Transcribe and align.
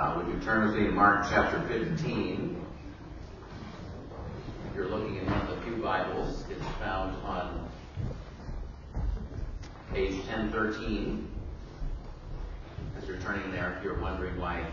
Uh, 0.00 0.14
would 0.16 0.34
you 0.34 0.40
turn 0.40 0.66
with 0.66 0.80
me 0.80 0.86
to 0.86 0.92
Mark 0.92 1.26
chapter 1.28 1.60
15? 1.68 2.58
If 4.70 4.74
you're 4.74 4.88
looking 4.88 5.16
in 5.16 5.26
one 5.26 5.42
of 5.42 5.54
the 5.54 5.60
few 5.60 5.76
Bibles, 5.76 6.42
it's 6.48 6.64
found 6.78 7.22
on 7.22 7.68
page 9.92 10.14
1013. 10.20 11.30
As 12.96 13.06
you're 13.06 13.18
turning 13.18 13.52
there, 13.52 13.76
if 13.76 13.84
you're 13.84 14.00
wondering 14.00 14.40
why 14.40 14.64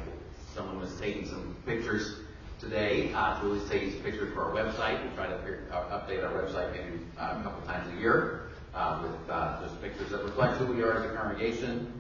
someone 0.56 0.80
was 0.80 0.98
taking 0.98 1.28
some 1.28 1.58
pictures 1.66 2.20
today, 2.58 3.12
uh, 3.14 3.42
Julie's 3.42 3.70
taking 3.70 3.92
some 3.92 4.04
pictures 4.04 4.34
for 4.34 4.46
our 4.46 4.54
website. 4.54 5.04
We 5.04 5.14
try 5.14 5.28
to 5.28 5.36
uh, 5.74 6.00
update 6.00 6.24
our 6.24 6.42
website 6.42 6.72
maybe 6.72 7.04
uh, 7.20 7.36
a 7.38 7.44
couple 7.44 7.68
times 7.68 7.94
a 7.94 8.00
year 8.00 8.48
uh, 8.74 9.04
with 9.04 9.30
uh, 9.30 9.62
just 9.62 9.82
pictures 9.82 10.10
that 10.12 10.24
reflect 10.24 10.56
who 10.60 10.68
we 10.68 10.82
are 10.84 11.04
as 11.04 11.12
a 11.12 11.14
congregation. 11.18 11.92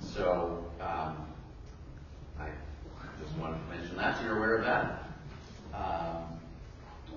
So 0.00 0.70
um, 0.80 1.25
just 3.22 3.36
wanted 3.38 3.58
to 3.58 3.76
mention 3.76 3.96
that, 3.96 4.18
so 4.18 4.24
you're 4.24 4.36
aware 4.36 4.56
of 4.56 4.64
that. 4.64 5.02
Um, 5.74 6.24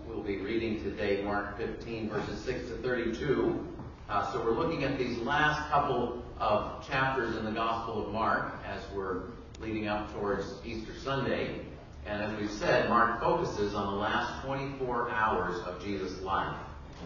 we'll 0.08 0.24
be 0.24 0.38
reading 0.38 0.82
today 0.84 1.24
Mark 1.24 1.58
15, 1.58 2.10
verses 2.10 2.40
6 2.44 2.70
to 2.70 2.76
32. 2.78 3.68
Uh, 4.10 4.32
so 4.32 4.44
we're 4.44 4.52
looking 4.52 4.84
at 4.84 4.98
these 4.98 5.18
last 5.20 5.70
couple 5.70 6.24
of 6.40 6.88
chapters 6.88 7.36
in 7.38 7.46
the 7.46 7.52
Gospel 7.52 8.06
of 8.08 8.14
Mark 8.14 8.56
as 8.66 8.82
we're 8.94 9.24
leading 9.60 9.88
up 9.88 10.12
towards 10.14 10.46
Easter 10.66 10.94
Sunday. 11.04 11.62
And 12.06 12.24
as 12.24 12.40
we've 12.40 12.50
said, 12.50 12.90
Mark 12.90 13.20
focuses 13.20 13.76
on 13.76 13.94
the 13.94 14.00
last 14.00 14.44
24 14.46 15.12
hours 15.12 15.60
of 15.68 15.84
Jesus' 15.84 16.22
life 16.22 16.58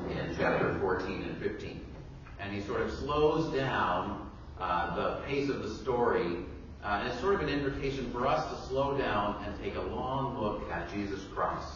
in 0.10 0.36
chapter 0.38 0.78
14 0.80 1.24
and 1.24 1.38
15. 1.38 1.86
And 2.40 2.54
he 2.54 2.62
sort 2.62 2.82
of 2.82 2.92
slows 2.92 3.54
down 3.54 4.30
uh, 4.60 4.96
the 4.96 5.26
pace 5.26 5.50
of 5.50 5.64
the 5.64 5.74
story. 5.76 6.38
Uh, 6.84 7.00
and 7.00 7.08
it's 7.08 7.20
sort 7.22 7.36
of 7.36 7.42
an 7.42 7.48
invitation 7.48 8.12
for 8.12 8.28
us 8.28 8.50
to 8.52 8.68
slow 8.68 8.98
down 8.98 9.42
and 9.46 9.64
take 9.64 9.76
a 9.76 9.82
long 9.82 10.38
look 10.38 10.70
at 10.70 10.92
Jesus 10.94 11.22
Christ 11.34 11.76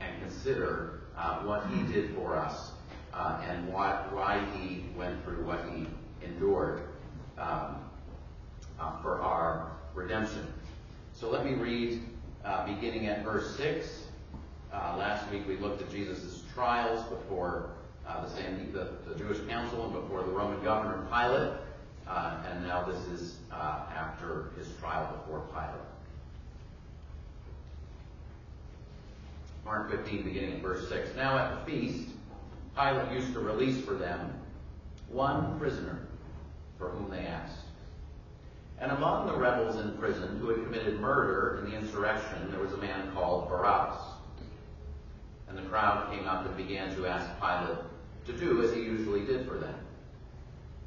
and 0.00 0.10
consider 0.22 1.00
uh, 1.18 1.40
what 1.40 1.66
he 1.66 1.82
did 1.92 2.14
for 2.14 2.36
us 2.36 2.72
uh, 3.12 3.42
and 3.46 3.70
what, 3.70 4.10
why 4.14 4.42
he 4.56 4.86
went 4.96 5.22
through 5.24 5.44
what 5.44 5.60
he 5.74 5.86
endured 6.24 6.88
um, 7.36 7.76
uh, 8.80 8.98
for 9.02 9.20
our 9.20 9.72
redemption. 9.94 10.46
So 11.12 11.28
let 11.28 11.44
me 11.44 11.52
read 11.52 12.00
uh, 12.42 12.64
beginning 12.64 13.08
at 13.08 13.24
verse 13.24 13.56
6. 13.56 14.04
last 14.72 15.30
week 15.30 15.46
we 15.46 15.58
looked 15.58 15.82
at 15.82 15.90
Jesus' 15.90 16.44
trials 16.54 17.04
before 17.10 17.72
the, 18.06 18.78
the, 18.78 18.90
the 19.10 19.18
Jewish 19.18 19.40
council 19.48 19.84
and 19.84 19.92
before 19.92 20.22
the 20.22 20.30
Roman 20.30 20.62
governor 20.64 21.06
Pilate. 21.10 21.52
Uh, 22.08 22.36
and 22.50 22.66
now 22.66 22.84
this 22.84 23.00
is 23.08 23.36
uh, 23.52 23.80
after 23.94 24.50
his 24.56 24.68
trial 24.78 25.12
before 25.16 25.40
Pilate. 25.52 25.86
Mark 29.64 29.90
15, 29.90 30.22
beginning 30.22 30.54
at 30.54 30.62
verse 30.62 30.88
6. 30.88 31.16
Now 31.16 31.36
at 31.36 31.66
the 31.66 31.70
feast, 31.70 32.08
Pilate 32.76 33.10
used 33.12 33.32
to 33.32 33.40
release 33.40 33.84
for 33.84 33.94
them 33.94 34.32
one 35.08 35.58
prisoner 35.58 36.06
for 36.78 36.90
whom 36.90 37.10
they 37.10 37.26
asked. 37.26 37.58
And 38.78 38.92
among 38.92 39.26
the 39.26 39.34
rebels 39.34 39.80
in 39.80 39.96
prison 39.98 40.38
who 40.38 40.50
had 40.50 40.62
committed 40.62 41.00
murder 41.00 41.64
in 41.64 41.70
the 41.70 41.76
insurrection, 41.76 42.50
there 42.50 42.60
was 42.60 42.72
a 42.72 42.76
man 42.76 43.10
called 43.12 43.48
Barabbas. 43.48 43.98
And 45.48 45.56
the 45.56 45.62
crowd 45.62 46.12
came 46.12 46.28
up 46.28 46.46
and 46.46 46.56
began 46.56 46.94
to 46.94 47.06
ask 47.06 47.28
Pilate 47.40 47.78
to 48.26 48.32
do 48.32 48.62
as 48.62 48.74
he 48.74 48.82
usually 48.82 49.24
did 49.24 49.48
for 49.48 49.54
them. 49.56 49.74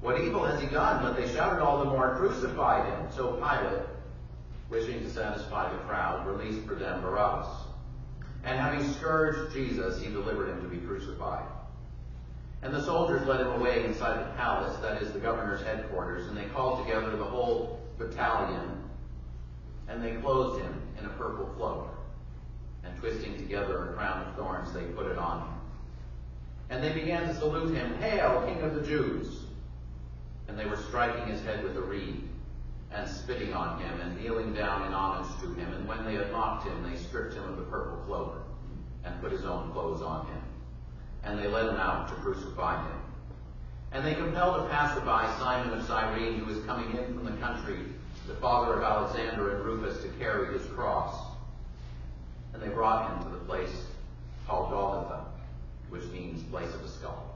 What 0.00 0.20
evil 0.20 0.44
has 0.44 0.60
he 0.60 0.68
done? 0.68 1.02
But 1.02 1.16
they 1.16 1.32
shouted 1.32 1.62
all 1.62 1.78
the 1.84 1.90
more, 1.90 2.16
Crucify 2.16 2.88
him. 2.88 3.06
So 3.10 3.32
Pilate, 3.34 3.82
wishing 4.70 5.00
to 5.00 5.10
satisfy 5.10 5.72
the 5.72 5.78
crowd, 5.80 6.26
released 6.26 6.66
for 6.66 6.74
them 6.74 7.00
Barabbas. 7.00 7.48
And 8.44 8.58
having 8.58 8.92
scourged 8.92 9.52
Jesus, 9.52 10.00
he 10.00 10.08
delivered 10.08 10.48
him 10.50 10.62
to 10.62 10.68
be 10.68 10.78
crucified. 10.78 11.44
And 12.62 12.72
the 12.72 12.82
soldiers 12.82 13.26
led 13.26 13.40
him 13.40 13.48
away 13.48 13.84
inside 13.84 14.20
the 14.20 14.32
palace, 14.36 14.76
that 14.78 15.02
is 15.02 15.12
the 15.12 15.18
governor's 15.18 15.62
headquarters, 15.62 16.28
and 16.28 16.36
they 16.36 16.44
called 16.46 16.84
together 16.84 17.16
the 17.16 17.24
whole 17.24 17.80
battalion, 17.98 18.82
and 19.88 20.02
they 20.02 20.14
clothed 20.16 20.62
him 20.62 20.80
in 20.98 21.06
a 21.06 21.10
purple 21.10 21.46
cloak. 21.56 21.88
And 22.84 22.96
twisting 22.98 23.36
together 23.36 23.90
a 23.90 23.92
crown 23.94 24.26
of 24.26 24.36
thorns, 24.36 24.72
they 24.72 24.82
put 24.82 25.06
it 25.06 25.18
on 25.18 25.40
him. 25.40 25.54
And 26.70 26.84
they 26.84 26.92
began 26.92 27.26
to 27.26 27.34
salute 27.34 27.74
him, 27.74 27.94
Hail, 28.00 28.44
King 28.46 28.62
of 28.62 28.74
the 28.74 28.82
Jews! 28.82 29.45
And 30.48 30.58
they 30.58 30.66
were 30.66 30.76
striking 30.76 31.26
his 31.26 31.42
head 31.42 31.62
with 31.62 31.76
a 31.76 31.80
reed, 31.80 32.22
and 32.92 33.08
spitting 33.08 33.52
on 33.52 33.80
him, 33.80 34.00
and 34.00 34.20
kneeling 34.20 34.54
down 34.54 34.86
in 34.86 34.92
homage 34.92 35.28
to 35.40 35.52
him. 35.54 35.72
And 35.74 35.86
when 35.88 36.04
they 36.04 36.14
had 36.14 36.30
mocked 36.32 36.66
him, 36.66 36.88
they 36.88 36.96
stripped 36.96 37.34
him 37.34 37.44
of 37.44 37.56
the 37.56 37.64
purple 37.64 37.96
cloak, 38.06 38.42
and 39.04 39.20
put 39.20 39.32
his 39.32 39.44
own 39.44 39.70
clothes 39.72 40.02
on 40.02 40.26
him. 40.26 40.42
And 41.24 41.38
they 41.38 41.48
led 41.48 41.66
him 41.66 41.76
out 41.76 42.08
to 42.08 42.14
crucify 42.16 42.82
him. 42.86 43.00
And 43.92 44.04
they 44.04 44.14
compelled 44.14 44.64
a 44.64 44.68
passerby, 44.68 45.38
Simon 45.38 45.78
of 45.78 45.86
Cyrene, 45.86 46.38
who 46.38 46.44
was 46.44 46.64
coming 46.64 46.96
in 46.96 47.14
from 47.14 47.24
the 47.24 47.36
country, 47.40 47.78
the 48.26 48.34
father 48.34 48.74
of 48.74 48.82
Alexander 48.82 49.56
and 49.56 49.64
Rufus, 49.64 50.02
to 50.02 50.08
carry 50.18 50.52
his 50.56 50.66
cross. 50.68 51.14
And 52.52 52.62
they 52.62 52.68
brought 52.68 53.10
him 53.10 53.24
to 53.24 53.38
the 53.38 53.44
place 53.44 53.86
called 54.46 54.70
Golgotha, 54.70 55.24
which 55.88 56.04
means 56.06 56.42
place 56.44 56.72
of 56.74 56.84
a 56.84 56.88
skull. 56.88 57.35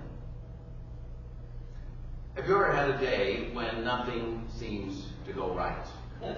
Have 2.35 2.47
you 2.47 2.55
ever 2.55 2.71
had 2.71 2.89
a 2.91 2.97
day 2.97 3.49
when 3.51 3.83
nothing 3.83 4.47
seems 4.57 5.07
to 5.25 5.33
go 5.33 5.53
right? 5.53 5.85
when 6.21 6.33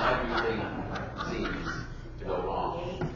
everything 0.00 0.62
seems 1.30 1.68
to 2.18 2.24
go 2.24 2.40
wrong? 2.42 3.10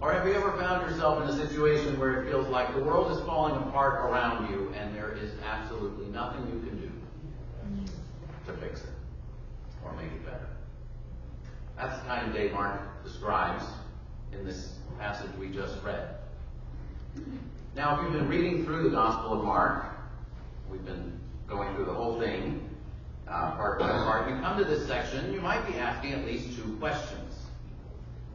Or 0.00 0.12
have 0.12 0.26
you 0.26 0.32
ever 0.32 0.52
found 0.56 0.90
yourself 0.90 1.22
in 1.22 1.28
a 1.28 1.46
situation 1.46 1.98
where 1.98 2.22
it 2.22 2.30
feels 2.30 2.48
like 2.48 2.74
the 2.74 2.82
world 2.82 3.12
is 3.12 3.20
falling 3.26 3.56
apart 3.56 4.00
around 4.04 4.50
you 4.50 4.72
and 4.74 4.96
there 4.96 5.12
is 5.12 5.32
absolutely 5.44 6.06
nothing 6.06 6.46
you 6.46 6.60
can 6.66 6.80
do 6.80 6.90
to 8.46 8.52
fix 8.58 8.80
it 8.80 8.90
or 9.84 9.92
make 9.92 10.06
it 10.06 10.24
better? 10.24 10.48
That's 11.76 11.98
the 11.98 12.06
kind 12.06 12.26
of 12.26 12.34
day 12.34 12.50
Mark 12.50 13.04
describes 13.04 13.64
in 14.32 14.46
this 14.46 14.78
passage 14.98 15.30
we 15.38 15.48
just 15.48 15.82
read. 15.82 16.16
Now, 17.74 17.96
if 17.96 18.02
you've 18.02 18.12
been 18.12 18.28
reading 18.28 18.64
through 18.64 18.84
the 18.84 18.90
Gospel 18.90 19.38
of 19.38 19.44
Mark, 19.44 19.86
we've 20.70 20.84
been 20.84 21.18
going 21.46 21.74
through 21.74 21.84
the 21.84 21.94
whole 21.94 22.18
thing, 22.18 22.68
uh, 23.28 23.52
part 23.52 23.78
by 23.78 23.88
part, 23.88 24.28
you 24.28 24.36
come 24.40 24.58
to 24.58 24.64
this 24.64 24.86
section, 24.86 25.32
you 25.32 25.40
might 25.40 25.66
be 25.66 25.74
asking 25.74 26.12
at 26.12 26.24
least 26.24 26.56
two 26.56 26.76
questions. 26.80 27.46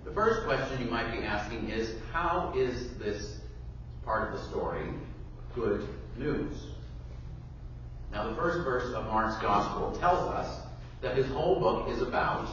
The 0.06 0.12
first 0.12 0.46
question 0.46 0.82
you 0.82 0.90
might 0.90 1.12
be 1.12 1.26
asking 1.26 1.70
is, 1.70 1.96
how 2.12 2.54
is 2.56 2.94
this 2.98 3.40
part 4.06 4.32
of 4.32 4.40
the 4.40 4.46
story 4.46 4.88
good 5.56 5.88
news? 6.18 6.68
Now, 8.12 8.30
the 8.30 8.36
first 8.36 8.64
verse 8.64 8.94
of 8.94 9.06
Mark's 9.06 9.42
Gospel 9.42 9.92
tells 10.00 10.30
us 10.30 10.62
that 11.02 11.18
his 11.18 11.28
whole 11.28 11.60
book 11.60 11.90
is 11.90 12.02
about 12.02 12.48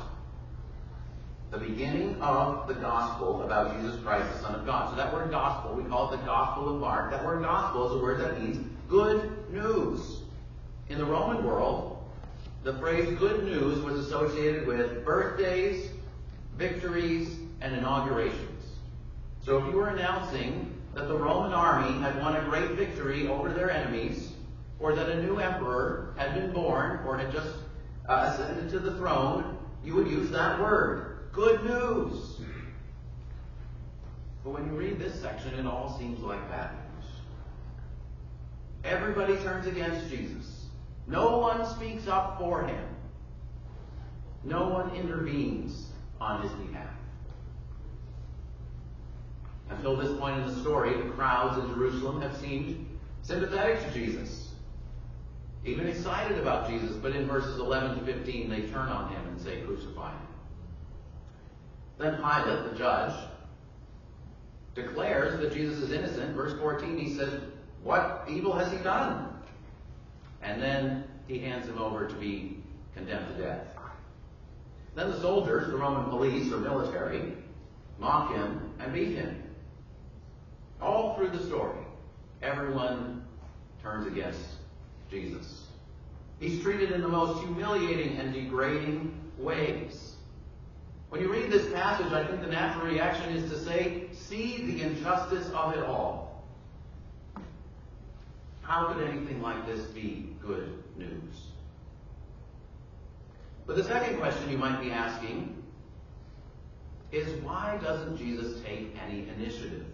the 1.50 1.58
beginning 1.58 2.20
of 2.20 2.68
the 2.68 2.74
gospel 2.74 3.42
about 3.42 3.76
Jesus 3.76 4.00
Christ, 4.02 4.32
the 4.34 4.38
Son 4.38 4.54
of 4.54 4.64
God. 4.64 4.90
So 4.90 4.96
that 4.96 5.12
word 5.12 5.30
gospel, 5.30 5.74
we 5.74 5.82
call 5.84 6.12
it 6.12 6.18
the 6.18 6.24
Gospel 6.24 6.68
of 6.68 6.80
Mark. 6.80 7.10
That 7.10 7.24
word 7.24 7.42
gospel 7.42 7.88
is 7.88 7.96
a 7.96 7.98
word 7.98 8.20
that 8.20 8.40
means 8.40 8.64
good 8.88 9.50
news. 9.52 10.20
In 10.88 10.98
the 10.98 11.04
Roman 11.04 11.44
world, 11.44 11.98
the 12.62 12.74
phrase 12.74 13.18
good 13.18 13.44
news 13.44 13.82
was 13.82 13.98
associated 13.98 14.66
with 14.66 15.04
birthdays, 15.04 15.90
victories, 16.56 17.36
and 17.60 17.74
inaugurations. 17.74 18.64
So 19.44 19.58
if 19.58 19.66
you 19.66 19.72
were 19.72 19.88
announcing 19.88 20.72
that 20.94 21.08
the 21.08 21.16
Roman 21.16 21.52
army 21.52 21.98
had 22.00 22.20
won 22.20 22.36
a 22.36 22.42
great 22.42 22.72
victory 22.72 23.28
over 23.28 23.52
their 23.52 23.70
enemies, 23.70 24.32
or 24.78 24.94
that 24.94 25.08
a 25.08 25.22
new 25.22 25.38
emperor 25.38 26.14
had 26.16 26.34
been 26.34 26.52
born 26.52 27.00
or 27.06 27.18
had 27.18 27.32
just 27.32 27.54
uh, 28.08 28.32
ascended 28.32 28.70
to 28.70 28.78
the 28.78 28.96
throne, 28.96 29.58
you 29.84 29.94
would 29.94 30.08
use 30.08 30.30
that 30.30 30.60
word. 30.60 31.09
Good 31.32 31.64
news. 31.64 32.40
But 34.42 34.50
when 34.50 34.66
you 34.66 34.72
read 34.72 34.98
this 34.98 35.20
section, 35.20 35.54
it 35.54 35.66
all 35.66 35.96
seems 35.98 36.20
like 36.20 36.48
bad 36.48 36.70
news. 36.72 37.10
Everybody 38.84 39.36
turns 39.36 39.66
against 39.66 40.08
Jesus. 40.08 40.66
No 41.06 41.38
one 41.38 41.64
speaks 41.66 42.08
up 42.08 42.38
for 42.38 42.64
him. 42.64 42.84
No 44.42 44.68
one 44.68 44.94
intervenes 44.96 45.88
on 46.20 46.42
his 46.42 46.52
behalf. 46.52 46.86
Until 49.68 49.96
this 49.96 50.18
point 50.18 50.38
in 50.40 50.46
the 50.46 50.60
story, 50.62 50.94
the 50.94 51.10
crowds 51.10 51.62
in 51.62 51.72
Jerusalem 51.74 52.20
have 52.22 52.36
seemed 52.36 52.86
sympathetic 53.22 53.84
to 53.84 53.92
Jesus, 53.92 54.50
even 55.64 55.86
excited 55.86 56.38
about 56.38 56.68
Jesus. 56.68 56.96
But 56.96 57.14
in 57.14 57.26
verses 57.26 57.58
11 57.58 57.98
to 57.98 58.04
15, 58.04 58.50
they 58.50 58.62
turn 58.62 58.88
on 58.88 59.12
him 59.12 59.26
and 59.28 59.40
say, 59.40 59.60
Crucify 59.60 60.10
him. 60.10 60.29
Then 62.00 62.16
Pilate, 62.16 62.70
the 62.72 62.78
judge, 62.78 63.14
declares 64.74 65.38
that 65.38 65.52
Jesus 65.52 65.78
is 65.80 65.92
innocent. 65.92 66.34
Verse 66.34 66.58
14, 66.58 66.96
he 66.96 67.14
says, 67.14 67.42
What 67.82 68.24
evil 68.26 68.54
has 68.54 68.72
he 68.72 68.78
done? 68.78 69.28
And 70.42 70.62
then 70.62 71.04
he 71.28 71.38
hands 71.38 71.68
him 71.68 71.76
over 71.76 72.08
to 72.08 72.14
be 72.14 72.56
condemned 72.94 73.36
to 73.36 73.42
death. 73.42 73.66
Then 74.94 75.10
the 75.10 75.20
soldiers, 75.20 75.70
the 75.70 75.76
Roman 75.76 76.08
police 76.08 76.50
or 76.50 76.56
military, 76.56 77.34
mock 77.98 78.34
him 78.34 78.72
and 78.78 78.94
beat 78.94 79.16
him. 79.16 79.42
All 80.80 81.14
through 81.16 81.28
the 81.28 81.44
story, 81.44 81.78
everyone 82.42 83.24
turns 83.82 84.06
against 84.06 84.40
Jesus. 85.10 85.66
He's 86.38 86.62
treated 86.62 86.92
in 86.92 87.02
the 87.02 87.08
most 87.08 87.44
humiliating 87.44 88.16
and 88.16 88.32
degrading 88.32 89.14
ways. 89.36 90.14
When 91.10 91.20
you 91.20 91.30
read 91.30 91.50
this 91.50 91.70
passage, 91.72 92.12
I 92.12 92.24
think 92.24 92.40
the 92.40 92.46
natural 92.46 92.86
reaction 92.86 93.34
is 93.34 93.50
to 93.50 93.58
say, 93.58 94.04
see 94.12 94.64
the 94.64 94.82
injustice 94.82 95.50
of 95.50 95.74
it 95.74 95.82
all. 95.82 96.44
How 98.62 98.92
could 98.92 99.02
anything 99.02 99.42
like 99.42 99.66
this 99.66 99.86
be 99.86 100.36
good 100.40 100.82
news? 100.96 101.48
But 103.66 103.74
the 103.74 103.82
second 103.82 104.18
question 104.18 104.48
you 104.48 104.56
might 104.56 104.80
be 104.80 104.92
asking 104.92 105.60
is 107.10 107.42
why 107.42 107.76
doesn't 107.82 108.16
Jesus 108.16 108.62
take 108.62 108.96
any 109.04 109.28
initiative? 109.36 109.86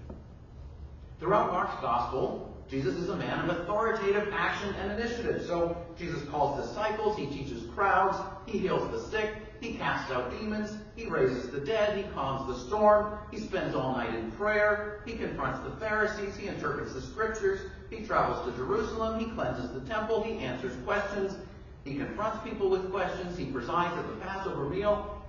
Throughout 1.18 1.50
Mark's 1.50 1.80
gospel, 1.80 2.54
Jesus 2.68 2.96
is 2.96 3.08
a 3.10 3.16
man 3.16 3.48
of 3.48 3.60
authoritative 3.60 4.28
action 4.32 4.74
and 4.80 4.92
initiative. 4.92 5.44
So 5.46 5.76
Jesus 5.96 6.22
calls 6.28 6.66
disciples, 6.66 7.16
he 7.16 7.26
teaches 7.26 7.62
crowds, 7.74 8.18
he 8.46 8.58
heals 8.58 8.90
the 8.90 9.00
sick, 9.10 9.34
he 9.60 9.74
casts 9.74 10.10
out 10.10 10.30
demons, 10.38 10.76
he 10.96 11.06
raises 11.06 11.50
the 11.50 11.60
dead, 11.60 11.96
he 11.96 12.02
calms 12.12 12.46
the 12.48 12.66
storm, 12.66 13.18
he 13.30 13.38
spends 13.38 13.74
all 13.74 13.92
night 13.92 14.14
in 14.14 14.32
prayer, 14.32 15.02
he 15.06 15.14
confronts 15.14 15.60
the 15.60 15.76
Pharisees, 15.76 16.36
he 16.36 16.48
interprets 16.48 16.92
the 16.92 17.00
scriptures, 17.00 17.60
he 17.88 18.04
travels 18.04 18.44
to 18.46 18.56
Jerusalem, 18.56 19.20
he 19.20 19.26
cleanses 19.26 19.70
the 19.72 19.80
temple, 19.88 20.22
he 20.24 20.38
answers 20.38 20.72
questions, 20.84 21.36
he 21.84 21.94
confronts 21.94 22.38
people 22.42 22.68
with 22.68 22.90
questions, 22.90 23.38
he 23.38 23.46
presides 23.46 23.96
at 23.96 24.06
the 24.08 24.16
Passover 24.16 24.68
meal. 24.68 25.22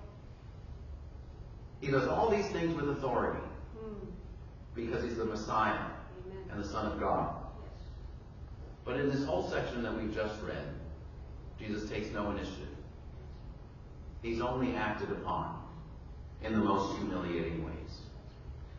He 1.82 1.92
does 1.92 2.08
all 2.08 2.30
these 2.30 2.48
things 2.48 2.76
with 2.76 2.90
authority 2.90 3.40
hmm. 3.78 4.08
because 4.74 5.04
he's 5.04 5.18
the 5.18 5.26
Messiah. 5.26 5.86
And 6.52 6.64
the 6.64 6.68
Son 6.68 6.92
of 6.92 7.00
God. 7.00 7.36
But 8.86 9.00
in 9.00 9.10
this 9.10 9.26
whole 9.26 9.50
section 9.50 9.84
that 9.84 9.98
we've 9.98 10.14
just 10.14 10.42
read, 10.42 10.64
Jesus 11.60 11.90
takes 11.90 12.10
no 12.12 12.32
initiative. 12.32 12.68
He's 14.22 14.42
only 14.42 14.76
acted 14.76 15.12
upon 15.12 15.62
in 16.44 16.54
the 16.54 16.60
most 16.60 16.98
humiliating 16.98 17.66
ways. 17.66 17.74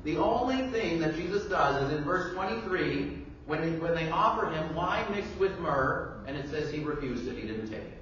The 0.04 0.16
only 0.16 0.68
thing 0.70 1.00
that 1.00 1.16
Jesus 1.16 1.44
does 1.44 1.90
is 1.90 1.98
in 1.98 2.04
verse 2.04 2.32
23, 2.34 3.24
when 3.46 3.60
they, 3.60 3.78
when 3.78 3.94
they 3.94 4.10
offer 4.10 4.50
him 4.50 4.74
wine 4.74 5.10
mixed 5.10 5.36
with 5.38 5.58
myrrh, 5.58 6.22
and 6.26 6.36
it 6.36 6.48
says 6.48 6.72
he 6.72 6.80
refused 6.80 7.26
it, 7.26 7.36
he 7.36 7.46
didn't 7.46 7.68
take 7.68 7.80
it. 7.80 7.98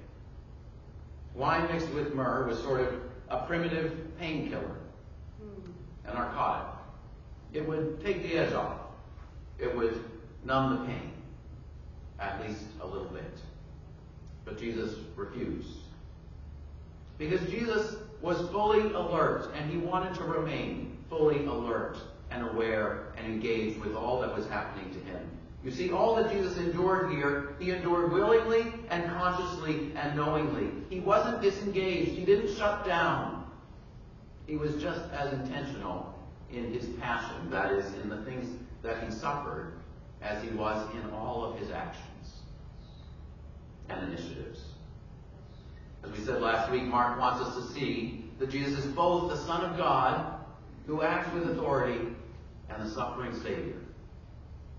Wine 1.33 1.67
mixed 1.71 1.89
with 1.89 2.13
myrrh 2.13 2.47
was 2.47 2.59
sort 2.59 2.81
of 2.81 2.93
a 3.29 3.45
primitive 3.45 4.17
painkiller, 4.17 4.77
hmm. 5.41 5.71
a 6.05 6.13
narcotic. 6.13 6.73
It 7.53 7.67
would 7.67 8.03
take 8.03 8.23
the 8.23 8.37
edge 8.37 8.53
off. 8.53 8.77
It 9.59 9.75
would 9.75 10.03
numb 10.43 10.79
the 10.79 10.85
pain, 10.85 11.11
at 12.19 12.41
least 12.47 12.63
a 12.81 12.87
little 12.87 13.07
bit. 13.07 13.39
But 14.45 14.59
Jesus 14.59 14.95
refused. 15.15 15.77
Because 17.17 17.41
Jesus 17.49 17.95
was 18.21 18.37
fully 18.49 18.93
alert 18.93 19.51
and 19.55 19.69
he 19.69 19.77
wanted 19.77 20.13
to 20.15 20.23
remain 20.23 20.97
fully 21.09 21.45
alert 21.45 21.97
and 22.31 22.47
aware 22.47 23.13
and 23.17 23.25
engaged 23.25 23.79
with 23.79 23.95
all 23.95 24.21
that 24.21 24.35
was 24.35 24.47
happening 24.47 24.91
to 24.93 24.99
him. 24.99 25.19
You 25.63 25.71
see, 25.71 25.91
all 25.91 26.15
that 26.15 26.31
Jesus 26.31 26.57
endured 26.57 27.11
here, 27.11 27.55
he 27.59 27.71
endured 27.71 28.11
willingly 28.11 28.73
and 28.89 29.05
consciously 29.11 29.91
and 29.95 30.15
knowingly. 30.15 30.69
He 30.89 30.99
wasn't 30.99 31.41
disengaged. 31.41 32.11
He 32.11 32.23
didn't 32.23 32.55
shut 32.55 32.85
down. 32.85 33.49
He 34.45 34.55
was 34.55 34.75
just 34.81 35.01
as 35.11 35.33
intentional 35.33 36.13
in 36.51 36.71
his 36.71 36.85
passion, 37.01 37.49
that 37.49 37.73
is, 37.73 37.85
in 38.01 38.09
the 38.09 38.21
things 38.23 38.47
that 38.83 39.03
he 39.03 39.11
suffered, 39.11 39.73
as 40.21 40.41
he 40.43 40.49
was 40.49 40.87
in 40.95 41.09
all 41.11 41.45
of 41.45 41.59
his 41.59 41.71
actions 41.71 42.41
and 43.89 44.07
initiatives. 44.07 44.61
As 46.03 46.11
we 46.11 46.23
said 46.23 46.41
last 46.41 46.71
week, 46.71 46.83
Mark 46.83 47.19
wants 47.19 47.41
us 47.41 47.55
to 47.55 47.73
see 47.73 48.25
that 48.39 48.49
Jesus 48.49 48.85
is 48.85 48.91
both 48.91 49.29
the 49.29 49.37
Son 49.37 49.63
of 49.63 49.77
God, 49.77 50.39
who 50.85 51.01
acts 51.01 51.33
with 51.33 51.49
authority, 51.49 52.07
and 52.69 52.81
the 52.81 52.89
suffering 52.89 53.33
Savior, 53.33 53.81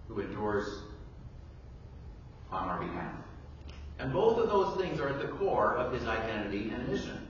who 0.09 0.21
endures 0.21 0.83
on 2.51 2.69
our 2.69 2.79
behalf. 2.79 3.15
And 3.99 4.13
both 4.13 4.39
of 4.39 4.49
those 4.49 4.81
things 4.81 5.01
are 5.01 5.09
at 5.09 5.21
the 5.21 5.29
core 5.29 5.75
of 5.75 5.93
his 5.93 6.07
identity 6.07 6.71
and 6.75 6.89
mission. 6.89 7.27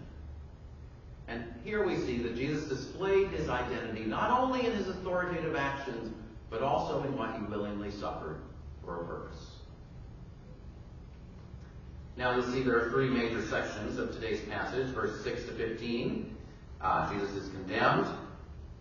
And 1.26 1.44
here 1.64 1.86
we 1.86 1.96
see 1.96 2.18
that 2.18 2.36
Jesus 2.36 2.68
displayed 2.68 3.28
his 3.28 3.48
identity 3.48 4.04
not 4.04 4.30
only 4.30 4.66
in 4.66 4.72
his 4.72 4.88
authoritative 4.88 5.56
actions, 5.56 6.14
but 6.50 6.62
also 6.62 7.02
in 7.04 7.16
what 7.16 7.34
he 7.34 7.42
willingly 7.42 7.90
suffered 7.90 8.40
for 8.84 9.02
a 9.02 9.04
purpose. 9.04 9.50
Now 12.16 12.36
we 12.36 12.42
see 12.52 12.62
there 12.62 12.84
are 12.84 12.90
three 12.90 13.08
major 13.08 13.46
sections 13.46 13.98
of 13.98 14.12
today's 14.12 14.40
passage, 14.48 14.88
verse 14.88 15.22
6 15.22 15.44
to 15.44 15.52
15. 15.52 16.36
Uh, 16.80 17.12
Jesus 17.12 17.30
is 17.30 17.48
condemned. 17.50 18.06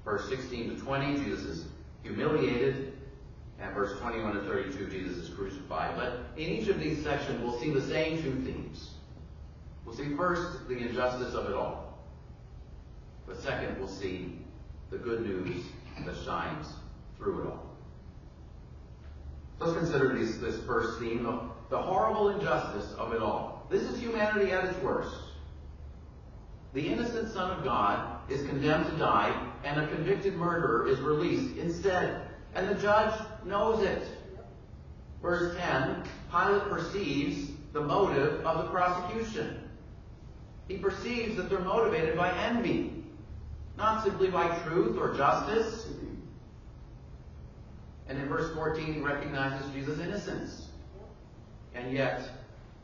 Verse 0.04 0.28
16 0.30 0.76
to 0.76 0.82
20, 0.82 1.24
Jesus 1.24 1.44
is 1.44 1.66
humiliated. 2.02 2.94
And 3.60 3.74
verse 3.74 4.00
21 4.00 4.36
to 4.36 4.42
32, 4.42 4.88
Jesus 4.88 5.18
is 5.18 5.30
crucified. 5.30 5.96
But 5.96 6.26
in 6.36 6.50
each 6.50 6.68
of 6.68 6.80
these 6.80 7.04
sections, 7.04 7.42
we'll 7.44 7.60
see 7.60 7.72
the 7.72 7.82
same 7.82 8.22
two 8.22 8.34
themes. 8.42 8.92
We'll 9.86 9.96
see 9.96 10.16
first 10.16 10.68
the 10.68 10.78
injustice 10.78 11.34
of 11.34 11.48
it 11.48 11.56
all. 11.56 12.00
But 13.28 13.40
second, 13.42 13.78
we'll 13.78 13.88
see 13.88 14.40
the 14.90 14.98
good 14.98 15.22
news 15.22 15.64
that 16.06 16.16
shines 16.24 16.68
through 17.18 17.42
it 17.42 17.48
all. 17.48 17.76
Let's 19.60 19.74
consider 19.78 20.18
these, 20.18 20.40
this 20.40 20.62
first 20.64 21.00
theme 21.00 21.26
of 21.26 21.52
the 21.70 21.82
horrible 21.82 22.30
injustice 22.30 22.94
of 22.94 23.14
it 23.14 23.22
all. 23.22 23.66
This 23.70 23.82
is 23.84 24.00
humanity 24.00 24.52
at 24.52 24.66
its 24.66 24.78
worst. 24.80 25.16
The 26.74 26.88
innocent 26.88 27.34
Son 27.34 27.52
of 27.52 27.64
God 27.64 28.20
is 28.30 28.48
condemned 28.48 28.86
to 28.86 28.98
die, 28.98 29.50
and 29.64 29.82
a 29.82 29.88
convicted 29.88 30.36
murderer 30.36 30.88
is 30.88 31.00
released 31.00 31.58
instead. 31.58 32.22
And 32.54 32.70
the 32.70 32.76
judge 32.76 33.20
knows 33.46 33.84
it. 33.84 34.04
Verse 35.22 35.58
10 35.58 36.04
Pilate 36.32 36.70
perceives 36.70 37.52
the 37.74 37.82
motive 37.82 38.46
of 38.46 38.66
the 38.66 38.72
prosecution. 38.72 39.60
He 40.68 40.78
perceives 40.78 41.36
that 41.38 41.50
they're 41.50 41.60
motivated 41.60 42.16
by 42.16 42.32
envy. 42.38 42.94
not 43.78 44.04
simply 44.04 44.30
by 44.30 44.58
truth 44.60 44.98
or 44.98 45.16
justice. 45.16 45.88
And 48.10 48.18
in 48.18 48.28
verse 48.28 48.54
14, 48.56 48.94
he 48.94 49.00
recognizes 49.02 49.70
Jesus' 49.74 50.00
innocence. 50.00 50.68
And 51.76 51.92
yet, 51.92 52.30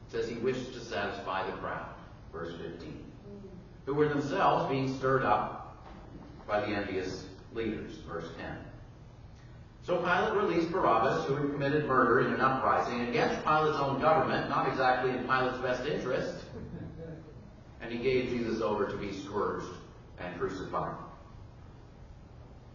says 0.10 0.27
he 0.27 0.36
wished 0.36 0.74
to 0.74 0.80
satisfy 0.80 1.46
the 1.46 1.58
crowd. 1.58 1.89
Verse 2.32 2.53
15. 2.62 3.03
Who 3.86 3.94
were 3.94 4.08
themselves 4.08 4.70
being 4.70 4.96
stirred 4.98 5.24
up 5.24 5.63
by 6.48 6.60
the 6.60 6.68
envious 6.68 7.25
leaders. 7.53 7.98
Verse 8.08 8.27
10. 8.38 8.58
So 9.84 9.98
Pilate 9.98 10.34
released 10.34 10.72
Barabbas, 10.72 11.25
who 11.25 11.36
had 11.36 11.51
committed 11.51 11.86
murder 11.86 12.22
in 12.22 12.34
an 12.34 12.42
uprising 12.42 13.01
against 13.10 13.44
Pilate's 13.44 13.77
own 13.77 14.00
government, 14.00 14.50
not 14.50 14.70
exactly 14.70 15.12
in 15.12 15.24
Pilate's 15.25 15.58
best 15.58 15.86
interest, 15.86 16.46
and 17.82 17.92
he 17.92 17.98
gave 17.98 18.30
Jesus 18.30 18.62
over 18.62 18.88
to 18.88 18.96
be 18.96 19.12
scourged 19.12 19.68
and 20.20 20.39
crucified. 20.39 20.96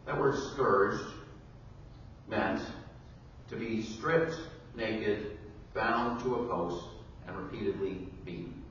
That 0.05 0.19
word 0.19 0.39
scourged 0.53 1.03
meant 2.29 2.63
to 3.49 3.57
be 3.57 3.83
stripped 3.83 4.37
naked, 4.77 5.39
bound 5.75 6.21
to 6.21 6.37
a 6.37 6.49
post, 6.49 6.85
and 7.27 7.37
repeatedly 7.37 8.09
beaten 8.25 8.63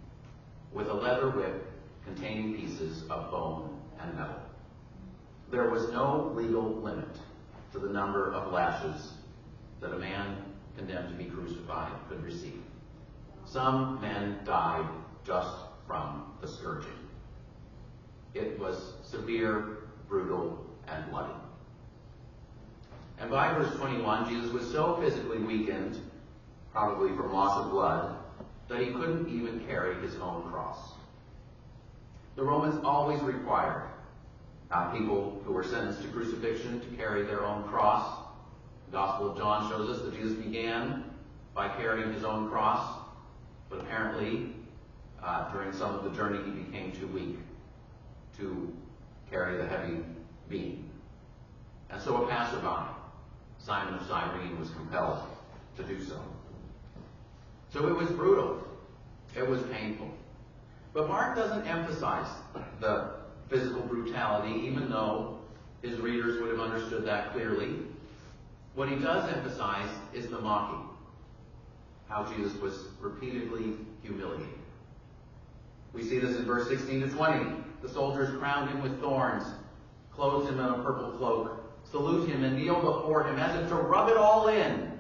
with 0.72 0.88
a 0.88 0.94
leather 0.94 1.30
whip 1.30 1.72
containing 2.06 2.56
pieces 2.56 3.04
of 3.10 3.30
bone 3.32 3.78
and 4.00 4.16
metal. 4.16 4.40
There 5.52 5.70
was 5.70 5.90
no 5.92 6.32
legal 6.36 6.76
limit 6.76 7.20
to 7.72 7.80
the 7.80 7.90
number 7.90 8.34
of 8.34 8.52
lashes 8.52 9.14
that 9.82 9.94
a 9.94 9.98
man 9.98 10.38
condemned 10.78 11.10
to 11.10 11.16
be 11.16 11.30
crucified 11.30 11.92
could 12.10 12.24
receive. 12.24 12.62
Some 13.46 14.02
men 14.02 14.40
died 14.46 14.88
just 15.26 15.56
from 15.86 16.34
the 16.42 16.48
scourging. 16.48 16.90
It 18.34 18.60
was 18.60 18.94
severe, 19.04 19.80
brutal, 20.08 20.66
and 20.88 21.10
bloody. 21.10 21.34
And 23.20 23.32
by 23.32 23.54
verse 23.54 23.76
21, 23.78 24.30
Jesus 24.30 24.52
was 24.52 24.70
so 24.72 24.98
physically 24.98 25.40
weakened, 25.40 26.00
probably 26.72 27.16
from 27.16 27.34
loss 27.34 27.58
of 27.58 27.72
blood, 27.72 28.16
that 28.68 28.80
he 28.80 28.88
couldn't 28.88 29.30
even 29.30 29.66
carry 29.66 29.96
his 30.02 30.16
own 30.16 30.44
cross. 30.52 30.92
The 32.36 32.44
Romans 32.44 32.80
always 32.84 33.20
required 33.22 33.90
uh, 34.70 34.92
people 34.92 35.42
who 35.46 35.54
were 35.54 35.64
sentenced 35.64 36.02
to 36.04 36.08
crucifixion 36.10 36.80
to 36.82 36.88
carry 36.96 37.24
their 37.24 37.44
own 37.44 37.64
cross. 37.64 38.26
The 38.88 38.92
Gospel 38.92 39.32
of 39.32 39.38
John 39.38 39.70
shows 39.70 39.90
us 39.90 40.04
that 40.04 40.14
Jesus 40.14 40.34
began 40.34 41.06
by 41.56 41.70
carrying 41.70 42.14
his 42.14 42.24
own 42.24 42.50
cross, 42.50 43.00
but 43.70 43.80
apparently 43.80 44.54
uh, 45.24 45.52
during 45.52 45.74
some 45.74 45.96
of 45.96 46.04
the 46.04 46.12
journey 46.12 46.40
he 46.46 46.52
became 46.52 46.92
too 46.92 47.08
weak 47.08 47.38
to 48.38 48.72
carry 49.32 49.58
the 49.58 49.68
heavy 49.68 49.98
beam. 50.48 50.90
And 51.90 52.02
so 52.02 52.24
a 52.24 52.28
passerby, 52.28 52.92
Simon 53.60 53.96
of 53.96 54.08
Cyrene, 54.08 54.60
was 54.60 54.70
compelled 54.72 55.20
to 55.76 55.84
do 55.84 56.04
so. 56.04 56.20
So 57.70 57.88
it 57.88 57.96
was 57.96 58.10
brutal. 58.10 58.64
It 59.36 59.48
was 59.48 59.62
painful. 59.64 60.10
But 60.94 61.08
Mark 61.08 61.36
doesn't 61.36 61.68
emphasize 61.68 62.28
the 62.80 63.12
physical 63.50 63.82
brutality, 63.82 64.66
even 64.66 64.90
though 64.90 65.40
his 65.82 66.00
readers 66.00 66.42
would 66.42 66.50
have 66.50 66.60
understood 66.60 67.06
that 67.06 67.34
clearly. 67.34 67.76
What 68.74 68.90
he 68.90 68.96
does 68.96 69.32
emphasize 69.32 69.90
is 70.14 70.28
the 70.28 70.40
mocking. 70.40 70.88
How 72.08 72.32
Jesus 72.34 72.60
was 72.62 72.88
repeatedly 73.00 73.74
humiliated. 74.02 74.48
We 75.94 76.04
see 76.04 76.20
this 76.20 76.38
in 76.38 76.46
verse 76.46 76.68
16 76.68 77.02
to 77.02 77.10
20. 77.10 77.64
The 77.82 77.90
soldiers 77.90 78.38
crowned 78.40 78.70
him 78.70 78.82
with 78.82 79.00
thorns, 79.02 79.44
clothed 80.12 80.50
him 80.50 80.60
in 80.60 80.66
a 80.66 80.84
purple 80.84 81.12
cloak, 81.12 81.67
salute 81.92 82.30
him 82.30 82.44
and 82.44 82.58
kneel 82.58 82.76
before 82.76 83.24
him 83.24 83.38
as 83.40 83.60
if 83.62 83.70
to 83.70 83.76
rub 83.76 84.10
it 84.10 84.18
all 84.18 84.48
in. 84.48 84.92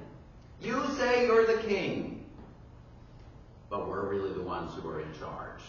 You 0.61 0.83
say 0.97 1.25
you're 1.25 1.45
the 1.45 1.61
king, 1.63 2.25
but 3.69 3.87
we're 3.87 4.07
really 4.09 4.33
the 4.33 4.41
ones 4.41 4.73
who 4.73 4.87
are 4.89 5.01
in 5.01 5.13
charge. 5.19 5.61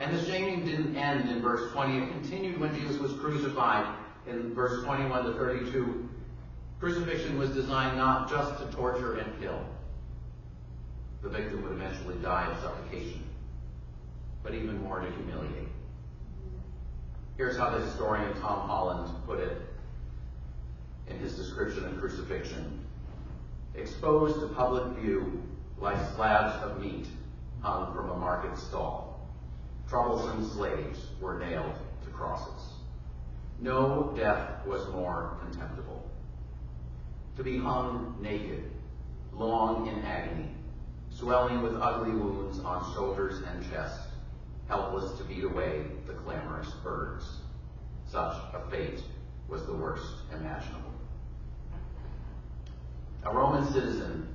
And 0.00 0.16
the 0.16 0.24
shaming 0.24 0.64
didn't 0.64 0.96
end 0.96 1.30
in 1.30 1.40
verse 1.40 1.72
20. 1.72 1.98
It 1.98 2.10
continued 2.10 2.58
when 2.58 2.74
Jesus 2.74 2.98
was 2.98 3.12
crucified 3.14 3.86
in 4.26 4.54
verse 4.54 4.82
21 4.84 5.24
to 5.24 5.32
32. 5.34 6.08
Crucifixion 6.80 7.38
was 7.38 7.50
designed 7.50 7.96
not 7.96 8.28
just 8.28 8.58
to 8.58 8.76
torture 8.76 9.14
and 9.16 9.40
kill. 9.40 9.64
The 11.22 11.28
victim 11.28 11.62
would 11.62 11.72
eventually 11.72 12.16
die 12.16 12.50
of 12.50 12.60
suffocation, 12.60 13.22
but 14.42 14.54
even 14.54 14.82
more 14.82 15.00
to 15.00 15.10
humiliate. 15.12 15.68
Here's 17.36 17.56
how 17.56 17.70
the 17.70 17.84
historian 17.84 18.32
Tom 18.40 18.68
Holland 18.68 19.10
put 19.26 19.40
it 19.40 19.60
in 21.08 21.18
his 21.18 21.34
description 21.36 21.84
of 21.84 21.98
crucifixion. 21.98 22.80
Exposed 23.74 24.40
to 24.40 24.46
public 24.54 24.84
view 24.98 25.42
like 25.78 25.98
slabs 26.14 26.62
of 26.62 26.80
meat 26.80 27.08
hung 27.60 27.92
from 27.92 28.10
a 28.10 28.16
market 28.16 28.56
stall. 28.56 29.28
Troublesome 29.88 30.48
slaves 30.48 31.08
were 31.20 31.38
nailed 31.38 31.74
to 32.04 32.10
crosses. 32.10 32.74
No 33.60 34.12
death 34.16 34.64
was 34.64 34.86
more 34.88 35.36
contemptible. 35.40 36.08
To 37.36 37.42
be 37.42 37.58
hung 37.58 38.16
naked, 38.20 38.70
long 39.32 39.88
in 39.88 39.98
agony, 40.02 40.50
swelling 41.10 41.62
with 41.62 41.74
ugly 41.80 42.12
wounds 42.12 42.60
on 42.60 42.94
shoulders 42.94 43.42
and 43.42 43.68
chest, 43.70 44.00
helpless 44.68 45.18
to 45.18 45.24
beat 45.24 45.44
away 45.44 45.84
the 46.06 46.12
clamorous 46.12 46.70
birds. 46.82 47.38
Such 48.06 48.36
a 48.54 48.70
fate 48.70 49.02
was 49.48 49.66
the 49.66 49.74
worst 49.74 50.06
imaginable. 50.32 50.92
A 53.24 53.32
Roman 53.32 53.64
citizen 53.72 54.28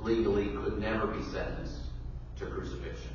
legally 0.00 0.48
could 0.48 0.78
never 0.78 1.06
be 1.06 1.22
sentenced 1.22 1.80
to 2.36 2.46
crucifixion. 2.46 3.12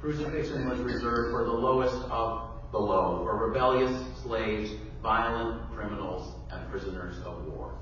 Crucifixion 0.00 0.68
was 0.68 0.80
reserved 0.80 1.32
for 1.32 1.44
the 1.44 1.52
lowest 1.52 1.96
of 2.10 2.50
the 2.72 2.78
low, 2.78 3.22
for 3.24 3.48
rebellious 3.48 3.92
slaves, 4.22 4.70
violent 5.02 5.70
criminals, 5.74 6.34
and 6.50 6.68
prisoners 6.70 7.16
of 7.24 7.46
war. 7.46 7.74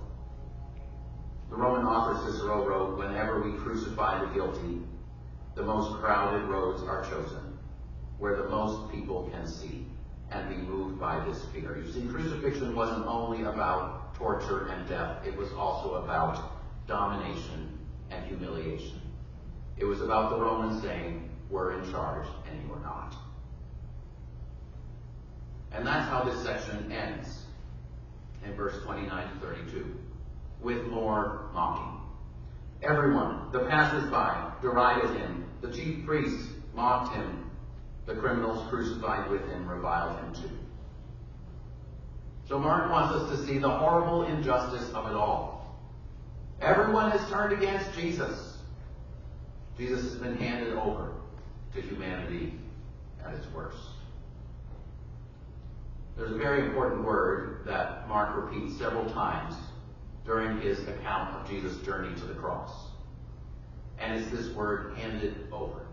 The 1.51 1.57
Roman 1.57 1.87
author 1.87 2.31
Cicero 2.31 2.67
wrote, 2.67 2.99
Whenever 2.99 3.41
we 3.41 3.57
crucify 3.59 4.25
the 4.25 4.33
guilty, 4.35 4.81
the 5.55 5.63
most 5.63 6.01
crowded 6.01 6.49
roads 6.49 6.83
are 6.83 7.05
chosen, 7.05 7.44
where 8.19 8.37
the 8.37 8.49
most 8.49 8.91
people 8.93 9.31
can 9.33 9.47
see 9.47 9.87
and 10.31 10.49
be 10.49 10.57
moved 10.57 10.99
by 10.99 11.25
this 11.27 11.45
fear. 11.53 11.83
You 11.85 11.93
see, 11.93 12.07
crucifixion 12.07 12.75
wasn't 12.75 13.07
only 13.07 13.45
about 13.45 14.15
torture 14.15 14.69
and 14.69 14.89
death, 14.89 15.27
it 15.27 15.37
was 15.37 15.53
also 15.53 15.95
about 15.95 16.53
domination 16.87 17.79
and 18.11 18.25
humiliation. 18.27 19.01
It 19.77 19.85
was 19.85 20.01
about 20.01 20.31
the 20.31 20.37
Romans 20.39 20.83
saying, 20.83 21.29
We're 21.51 21.81
in 21.81 21.91
charge 21.91 22.27
and 22.51 22.63
you 22.63 22.73
are 22.73 22.81
not. 22.81 23.15
And 25.73 25.87
that's 25.87 26.09
how 26.09 26.23
this 26.23 26.41
section 26.43 26.93
ends 26.93 27.43
in 28.45 28.55
verse 28.55 28.83
29 28.85 29.29
to 29.29 29.47
32 29.47 29.97
with 30.61 30.87
more 30.87 31.51
mocking. 31.53 32.01
Everyone, 32.83 33.51
the 33.53 33.61
passers-by, 33.61 34.53
derided 34.61 35.17
him. 35.17 35.47
The 35.61 35.73
chief 35.73 36.05
priests 36.05 36.49
mocked 36.75 37.15
him. 37.15 37.44
The 38.07 38.15
criminals 38.15 38.69
crucified 38.69 39.31
with 39.31 39.49
him 39.49 39.69
reviled 39.69 40.19
him 40.19 40.35
too. 40.35 40.59
So 42.49 42.59
Mark 42.59 42.91
wants 42.91 43.15
us 43.15 43.39
to 43.39 43.47
see 43.47 43.59
the 43.59 43.71
horrible 43.71 44.25
injustice 44.25 44.91
of 44.93 45.07
it 45.07 45.15
all. 45.15 45.79
Everyone 46.61 47.11
has 47.11 47.29
turned 47.31 47.53
against 47.53 47.93
Jesus. 47.95 48.59
Jesus 49.79 50.03
has 50.03 50.17
been 50.17 50.37
handed 50.37 50.75
over 50.75 51.13
to 51.75 51.81
humanity 51.81 52.53
at 53.25 53.35
its 53.35 53.47
worst. 53.55 53.79
There's 56.17 56.31
a 56.31 56.37
very 56.37 56.65
important 56.67 57.05
word 57.05 57.63
that 57.67 58.07
Mark 58.09 58.37
repeats 58.37 58.79
several 58.79 59.09
times 59.11 59.55
during 60.25 60.61
his 60.61 60.81
account 60.87 61.35
of 61.35 61.49
Jesus' 61.49 61.79
journey 61.85 62.15
to 62.15 62.25
the 62.25 62.35
cross. 62.35 62.71
And 63.99 64.21
it's 64.21 64.31
this 64.31 64.55
word 64.55 64.97
handed 64.97 65.49
over. 65.51 65.84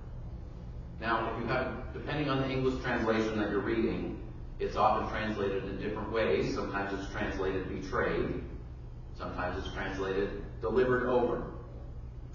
Now, 1.02 1.34
if 1.34 1.42
you 1.42 1.48
have, 1.48 1.92
depending 1.94 2.30
on 2.30 2.42
the 2.42 2.50
English 2.50 2.82
translation 2.84 3.40
that 3.40 3.50
you're 3.50 3.60
reading, 3.60 4.22
it's 4.60 4.76
often 4.76 5.10
translated 5.10 5.64
in 5.64 5.82
different 5.82 6.12
ways. 6.12 6.54
Sometimes 6.54 6.94
it's 6.94 7.12
translated 7.12 7.68
betrayed. 7.68 8.44
Sometimes 9.18 9.58
it's 9.58 9.74
translated 9.74 10.44
delivered 10.62 11.08
over, 11.10 11.44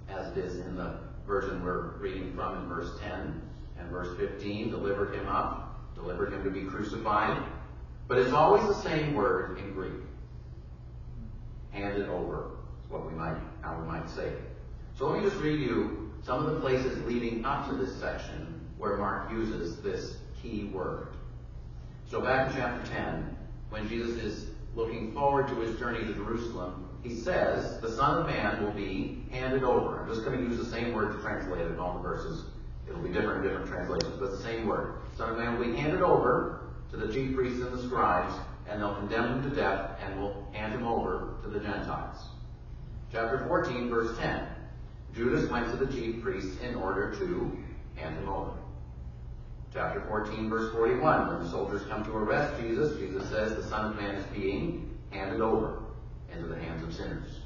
as 0.08 0.32
it 0.32 0.38
is 0.38 0.56
in 0.56 0.74
the 0.74 0.98
version 1.28 1.64
we're 1.64 1.96
reading 1.98 2.34
from 2.34 2.60
in 2.60 2.68
verse 2.68 2.90
10 3.00 3.40
and 3.78 3.88
verse 3.88 4.18
15, 4.18 4.70
delivered 4.70 5.14
him 5.14 5.28
up, 5.28 5.94
delivered 5.94 6.32
him 6.32 6.42
to 6.42 6.50
be 6.50 6.62
crucified. 6.62 7.40
But 8.08 8.18
it's 8.18 8.32
always 8.32 8.66
the 8.66 8.82
same 8.82 9.14
word 9.14 9.58
in 9.60 9.72
Greek 9.74 10.02
handed 11.70 12.08
over, 12.08 12.50
is 12.82 12.90
what 12.90 13.06
we 13.06 13.12
might, 13.12 13.36
how 13.60 13.78
we 13.80 13.86
might 13.86 14.08
say. 14.10 14.32
So 14.98 15.06
let 15.06 15.22
me 15.22 15.28
just 15.28 15.40
read 15.40 15.60
you 15.60 16.10
some 16.24 16.44
of 16.44 16.52
the 16.52 16.60
places 16.60 17.00
leading 17.04 17.44
up 17.44 17.68
to 17.68 17.76
this 17.76 17.94
section 18.00 18.55
where 18.78 18.96
Mark 18.96 19.30
uses 19.30 19.80
this 19.80 20.16
key 20.42 20.64
word. 20.64 21.08
So 22.08 22.20
back 22.20 22.50
in 22.50 22.56
chapter 22.56 22.90
10, 22.92 23.36
when 23.70 23.88
Jesus 23.88 24.22
is 24.22 24.50
looking 24.74 25.12
forward 25.12 25.48
to 25.48 25.54
his 25.56 25.78
journey 25.78 26.00
to 26.00 26.14
Jerusalem, 26.14 26.88
he 27.02 27.14
says, 27.14 27.80
the 27.80 27.90
Son 27.90 28.20
of 28.20 28.26
Man 28.26 28.62
will 28.64 28.72
be 28.72 29.24
handed 29.30 29.62
over. 29.62 30.00
I'm 30.00 30.08
just 30.08 30.24
going 30.24 30.38
to 30.38 30.42
use 30.42 30.58
the 30.58 30.70
same 30.70 30.92
word 30.92 31.12
to 31.12 31.22
translate 31.22 31.60
it 31.60 31.70
in 31.70 31.78
all 31.78 31.94
the 31.94 32.00
verses. 32.00 32.44
It'll 32.88 33.00
be 33.00 33.10
different 33.10 33.44
in 33.44 33.50
different 33.50 33.68
translations, 33.68 34.14
but 34.18 34.30
the 34.30 34.42
same 34.42 34.66
word. 34.66 34.98
Son 35.16 35.30
of 35.30 35.38
Man 35.38 35.58
will 35.58 35.66
be 35.66 35.76
handed 35.76 36.02
over 36.02 36.60
to 36.90 36.96
the 36.96 37.12
chief 37.12 37.34
priests 37.34 37.60
and 37.60 37.72
the 37.72 37.82
scribes, 37.82 38.34
and 38.68 38.80
they'll 38.80 38.94
condemn 38.94 39.40
him 39.40 39.50
to 39.50 39.56
death 39.56 39.98
and 40.00 40.20
will 40.20 40.48
hand 40.52 40.72
him 40.72 40.86
over 40.86 41.34
to 41.42 41.48
the 41.48 41.60
Gentiles. 41.60 42.18
Chapter 43.12 43.44
14, 43.46 43.88
verse 43.88 44.16
10. 44.18 44.46
Judas 45.14 45.48
went 45.50 45.70
to 45.70 45.76
the 45.76 45.92
chief 45.92 46.22
priests 46.22 46.60
in 46.60 46.74
order 46.74 47.14
to 47.18 47.56
hand 47.94 48.16
him 48.16 48.28
over. 48.28 48.52
Chapter 49.76 50.00
14, 50.08 50.48
verse 50.48 50.72
41. 50.72 51.28
When 51.28 51.44
the 51.44 51.50
soldiers 51.50 51.82
come 51.86 52.02
to 52.06 52.16
arrest 52.16 52.58
Jesus, 52.58 52.98
Jesus 52.98 53.28
says 53.28 53.54
the 53.56 53.62
Son 53.62 53.90
of 53.90 53.96
Man 54.00 54.14
is 54.14 54.24
being 54.28 54.96
handed 55.10 55.42
over 55.42 55.82
into 56.32 56.46
the 56.46 56.56
hands 56.56 56.82
of 56.82 56.94
sinners. 56.94 57.40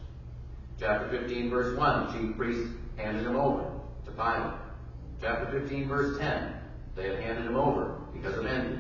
Chapter 0.78 1.08
15, 1.08 1.50
verse 1.50 1.76
1. 1.76 2.06
The 2.06 2.12
chief 2.12 2.36
priests 2.36 2.72
handed 2.96 3.26
him 3.26 3.34
over 3.34 3.68
to 4.04 4.10
Pilate. 4.12 4.60
Chapter 5.20 5.60
15, 5.60 5.88
verse 5.88 6.20
10. 6.20 6.54
They 6.94 7.08
had 7.08 7.18
handed 7.18 7.46
him 7.46 7.56
over 7.56 7.96
because 8.12 8.38
of 8.38 8.46
envy. 8.46 8.76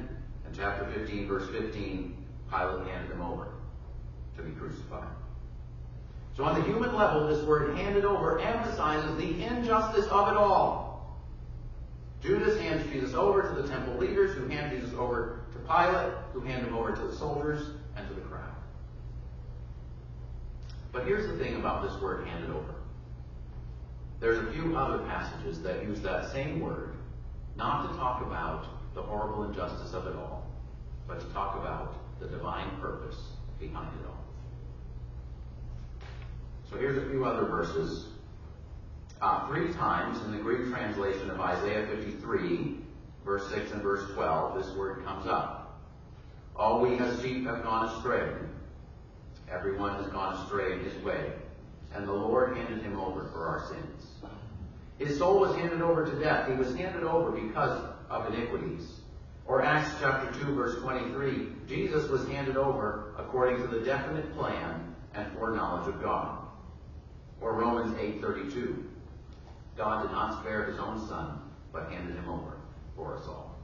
And 0.46 0.54
chapter 0.54 0.86
15, 0.94 1.26
verse 1.26 1.50
15, 1.50 2.24
Pilate 2.48 2.86
handed 2.86 3.10
him 3.10 3.20
over 3.20 3.48
to 4.36 4.42
be 4.44 4.52
crucified. 4.52 5.08
So 6.36 6.44
on 6.44 6.54
the 6.54 6.64
human 6.68 6.94
level, 6.94 7.26
this 7.26 7.44
word 7.44 7.76
handed 7.76 8.04
over 8.04 8.38
emphasizes 8.38 9.16
the 9.16 9.44
injustice 9.44 10.06
of 10.06 10.28
it 10.28 10.36
all. 10.36 10.89
Judas 12.22 12.60
hands 12.60 12.90
Jesus 12.92 13.14
over 13.14 13.42
to 13.42 13.62
the 13.62 13.68
temple 13.68 13.96
leaders, 13.96 14.36
who 14.36 14.46
hand 14.48 14.78
Jesus 14.78 14.94
over 14.94 15.40
to 15.52 15.58
Pilate, 15.60 16.12
who 16.32 16.40
hand 16.40 16.66
him 16.66 16.74
over 16.74 16.94
to 16.94 17.02
the 17.02 17.14
soldiers 17.14 17.70
and 17.96 18.06
to 18.08 18.14
the 18.14 18.20
crowd. 18.22 18.54
But 20.92 21.06
here's 21.06 21.26
the 21.26 21.42
thing 21.42 21.56
about 21.56 21.82
this 21.82 22.00
word 22.00 22.26
handed 22.26 22.50
over. 22.50 22.74
There's 24.18 24.38
a 24.38 24.52
few 24.52 24.76
other 24.76 24.98
passages 25.06 25.62
that 25.62 25.82
use 25.84 26.00
that 26.02 26.30
same 26.30 26.60
word, 26.60 26.94
not 27.56 27.90
to 27.90 27.96
talk 27.96 28.20
about 28.20 28.66
the 28.94 29.00
horrible 29.00 29.44
injustice 29.44 29.94
of 29.94 30.06
it 30.06 30.14
all, 30.14 30.46
but 31.08 31.20
to 31.20 31.26
talk 31.32 31.56
about 31.56 31.94
the 32.20 32.26
divine 32.26 32.68
purpose 32.80 33.16
behind 33.58 33.88
it 34.00 34.06
all. 34.06 34.24
So 36.68 36.76
here's 36.76 36.98
a 36.98 37.08
few 37.08 37.24
other 37.24 37.46
verses. 37.46 38.08
Uh, 39.20 39.46
three 39.48 39.70
times 39.74 40.18
in 40.24 40.32
the 40.32 40.38
Greek 40.38 40.70
translation 40.70 41.30
of 41.30 41.38
Isaiah 41.40 41.86
53, 41.86 42.78
verse 43.22 43.46
6 43.50 43.72
and 43.72 43.82
verse 43.82 44.10
12, 44.14 44.56
this 44.56 44.74
word 44.74 45.04
comes 45.04 45.26
up. 45.26 45.78
All 46.56 46.80
we 46.80 46.96
as 46.98 47.20
sheep 47.20 47.44
have 47.44 47.62
gone 47.62 47.88
astray. 47.90 48.32
Everyone 49.50 50.02
has 50.02 50.06
gone 50.10 50.42
astray 50.42 50.72
in 50.72 50.84
his 50.84 50.94
way. 51.04 51.32
And 51.94 52.08
the 52.08 52.12
Lord 52.12 52.56
handed 52.56 52.82
him 52.82 52.98
over 52.98 53.28
for 53.32 53.46
our 53.46 53.68
sins. 53.68 54.06
His 54.98 55.18
soul 55.18 55.40
was 55.40 55.54
handed 55.54 55.82
over 55.82 56.06
to 56.06 56.18
death. 56.18 56.48
He 56.48 56.54
was 56.54 56.74
handed 56.76 57.02
over 57.02 57.30
because 57.30 57.92
of 58.08 58.32
iniquities. 58.32 59.00
Or 59.44 59.62
Acts 59.62 59.90
chapter 60.00 60.32
2, 60.44 60.54
verse 60.54 60.80
23, 60.80 61.48
Jesus 61.68 62.08
was 62.08 62.26
handed 62.28 62.56
over 62.56 63.14
according 63.18 63.60
to 63.60 63.66
the 63.66 63.84
definite 63.84 64.34
plan 64.34 64.94
and 65.12 65.30
foreknowledge 65.32 65.88
of 65.88 66.02
God. 66.02 66.38
Or 67.40 67.52
Romans 67.52 67.96
8:32. 67.98 68.89
God 69.76 70.02
did 70.02 70.12
not 70.12 70.40
spare 70.40 70.64
his 70.64 70.78
own 70.78 71.06
son, 71.08 71.40
but 71.72 71.90
handed 71.90 72.16
him 72.16 72.28
over 72.28 72.56
for 72.96 73.16
us 73.16 73.26
all. 73.26 73.58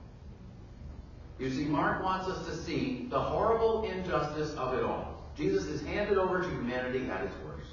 You 1.38 1.50
see, 1.50 1.64
Mark 1.64 2.02
wants 2.02 2.28
us 2.28 2.46
to 2.46 2.56
see 2.56 3.06
the 3.10 3.20
horrible 3.20 3.84
injustice 3.84 4.54
of 4.54 4.74
it 4.74 4.84
all. 4.84 5.22
Jesus 5.36 5.66
is 5.66 5.84
handed 5.84 6.16
over 6.16 6.40
to 6.40 6.48
humanity 6.48 7.10
at 7.10 7.24
its 7.24 7.34
worst. 7.44 7.68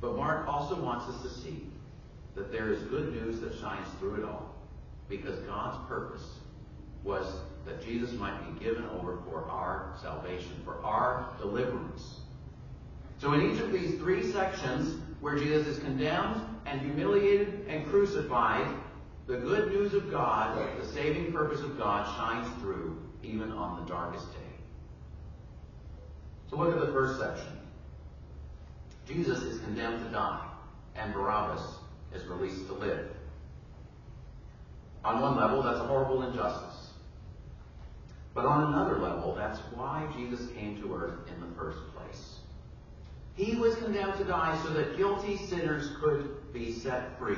But 0.00 0.16
Mark 0.16 0.46
also 0.46 0.74
wants 0.74 1.06
us 1.06 1.22
to 1.22 1.40
see 1.40 1.66
that 2.34 2.52
there 2.52 2.70
is 2.70 2.82
good 2.84 3.12
news 3.12 3.40
that 3.40 3.58
shines 3.58 3.88
through 3.98 4.16
it 4.16 4.24
all. 4.24 4.54
Because 5.08 5.38
God's 5.40 5.78
purpose 5.88 6.38
was 7.04 7.26
that 7.64 7.84
Jesus 7.84 8.12
might 8.12 8.38
be 8.52 8.64
given 8.64 8.84
over 8.90 9.18
for 9.24 9.48
our 9.48 9.94
salvation, 10.02 10.60
for 10.64 10.82
our 10.84 11.32
deliverance. 11.38 12.20
So 13.18 13.32
in 13.32 13.52
each 13.52 13.60
of 13.60 13.72
these 13.72 13.98
three 13.98 14.30
sections, 14.32 15.00
where 15.20 15.36
Jesus 15.38 15.66
is 15.66 15.78
condemned 15.78 16.40
and 16.66 16.80
humiliated 16.80 17.66
and 17.68 17.86
crucified, 17.86 18.66
the 19.26 19.36
good 19.36 19.72
news 19.72 19.94
of 19.94 20.10
God, 20.10 20.58
the 20.80 20.86
saving 20.86 21.32
purpose 21.32 21.60
of 21.60 21.78
God, 21.78 22.06
shines 22.16 22.48
through 22.60 22.98
even 23.22 23.52
on 23.52 23.80
the 23.80 23.88
darkest 23.88 24.32
day. 24.32 24.38
So 26.50 26.56
look 26.56 26.74
at 26.74 26.80
the 26.80 26.92
first 26.92 27.18
section. 27.18 27.58
Jesus 29.06 29.42
is 29.42 29.60
condemned 29.60 30.04
to 30.04 30.10
die, 30.10 30.46
and 30.96 31.12
Barabbas 31.12 31.62
is 32.14 32.24
released 32.26 32.66
to 32.66 32.74
live. 32.74 33.08
On 35.04 35.20
one 35.20 35.36
level, 35.36 35.62
that's 35.62 35.80
a 35.80 35.84
horrible 35.84 36.22
injustice. 36.22 36.90
But 38.34 38.46
on 38.46 38.72
another 38.72 38.98
level, 38.98 39.34
that's 39.34 39.58
why 39.74 40.08
Jesus 40.16 40.48
came 40.52 40.80
to 40.80 40.94
earth 40.94 41.28
in. 41.28 41.41
He 43.42 43.56
was 43.56 43.74
condemned 43.74 44.16
to 44.18 44.24
die 44.24 44.56
so 44.62 44.72
that 44.74 44.96
guilty 44.96 45.36
sinners 45.36 45.90
could 46.00 46.52
be 46.52 46.70
set 46.70 47.18
free 47.18 47.34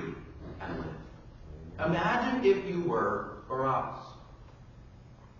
and 0.61 0.77
live. 0.77 1.87
Imagine 1.87 2.45
if 2.45 2.67
you 2.67 2.83
were 2.83 3.39
Barabbas. 3.49 4.05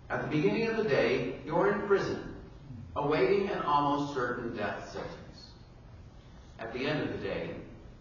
At 0.09 0.23
the 0.23 0.27
beginning 0.27 0.67
of 0.67 0.77
the 0.77 0.83
day, 0.83 1.35
you're 1.45 1.71
in 1.71 1.87
prison, 1.87 2.35
awaiting 2.95 3.47
an 3.49 3.61
almost 3.61 4.15
certain 4.15 4.55
death 4.55 4.91
sentence. 4.91 5.51
At 6.57 6.73
the 6.73 6.87
end 6.87 7.03
of 7.03 7.11
the 7.11 7.23
day, 7.23 7.51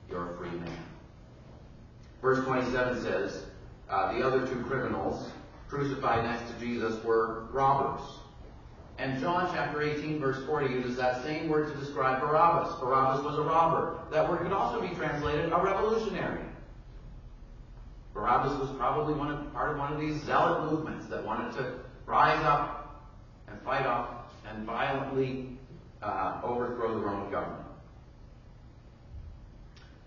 you're 0.09 0.33
a 0.33 0.39
free 0.39 0.59
man. 0.59 0.85
Verse 2.23 2.43
27 2.47 3.03
says, 3.03 3.45
uh, 3.91 4.17
the 4.17 4.27
other 4.27 4.47
two 4.47 4.63
criminals 4.63 5.31
crucified 5.69 6.25
next 6.25 6.51
to 6.51 6.59
Jesus 6.59 7.03
were 7.05 7.45
robbers. 7.53 8.01
And 8.99 9.21
John 9.21 9.51
chapter 9.53 9.83
18, 9.83 10.21
verse 10.21 10.45
40 10.47 10.73
uses 10.73 10.97
that 10.97 11.23
same 11.25 11.49
word 11.49 11.73
to 11.73 11.79
describe 11.79 12.21
Barabbas. 12.21 12.79
Barabbas 12.81 13.25
was 13.25 13.39
a 13.39 13.43
robber. 13.43 13.99
That 14.13 14.29
word 14.29 14.43
could 14.43 14.53
also 14.53 14.81
be 14.81 14.95
translated 14.95 15.53
a 15.53 15.61
revolutionary. 15.61 16.45
Barabbas 18.15 18.57
was 18.61 18.71
probably 18.77 19.15
one 19.15 19.33
of, 19.33 19.53
part 19.53 19.73
of 19.73 19.79
one 19.79 19.93
of 19.93 19.99
these 19.99 20.23
zealot 20.23 20.71
movements 20.71 21.07
that 21.07 21.25
wanted 21.25 21.53
to 21.57 21.81
rise 22.07 22.43
up 22.45 23.05
and 23.49 23.61
fight 23.63 23.85
off 23.85 24.33
and 24.49 24.65
violently 24.65 25.59
uh, 26.01 26.41
overthrow 26.45 26.95
the 26.95 27.01
Roman 27.01 27.31
government. 27.33 27.67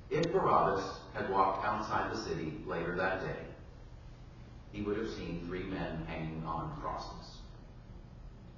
If 0.10 0.32
Barabbas 0.32 1.00
had 1.14 1.30
walked 1.30 1.66
outside 1.66 2.14
the 2.14 2.18
city 2.18 2.54
later 2.66 2.96
that 2.96 3.22
day, 3.22 3.44
he 4.72 4.82
would 4.82 4.98
have 4.98 5.10
seen 5.10 5.44
three 5.48 5.64
men 5.64 6.06
hanging 6.08 6.44
on 6.46 6.80
crosses. 6.80 7.37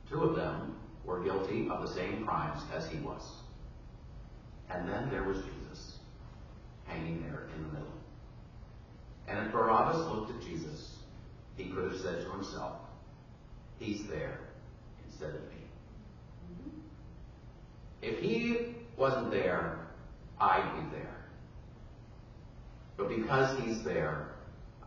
Two 0.09 0.23
of 0.23 0.35
them 0.35 0.75
were 1.05 1.23
guilty 1.23 1.67
of 1.69 1.81
the 1.81 1.93
same 1.93 2.25
crimes 2.25 2.61
as 2.73 2.87
he 2.89 2.97
was. 2.99 3.21
And 4.69 4.87
then 4.87 5.09
there 5.09 5.23
was 5.23 5.37
Jesus, 5.37 5.97
hanging 6.85 7.21
there 7.23 7.47
in 7.55 7.63
the 7.63 7.69
middle. 7.69 7.93
And 9.27 9.45
if 9.45 9.51
Barabbas 9.51 9.97
looked 10.07 10.31
at 10.31 10.41
Jesus, 10.41 10.97
he 11.55 11.65
could 11.65 11.91
have 11.91 12.01
said 12.01 12.23
to 12.23 12.31
himself, 12.31 12.77
He's 13.77 14.07
there 14.07 14.39
instead 15.07 15.29
of 15.29 15.41
me. 15.41 15.59
If 18.01 18.19
he 18.19 18.75
wasn't 18.97 19.31
there, 19.31 19.87
I'd 20.39 20.71
be 20.75 20.97
there. 20.97 21.15
But 22.97 23.09
because 23.09 23.57
he's 23.59 23.83
there, 23.83 24.27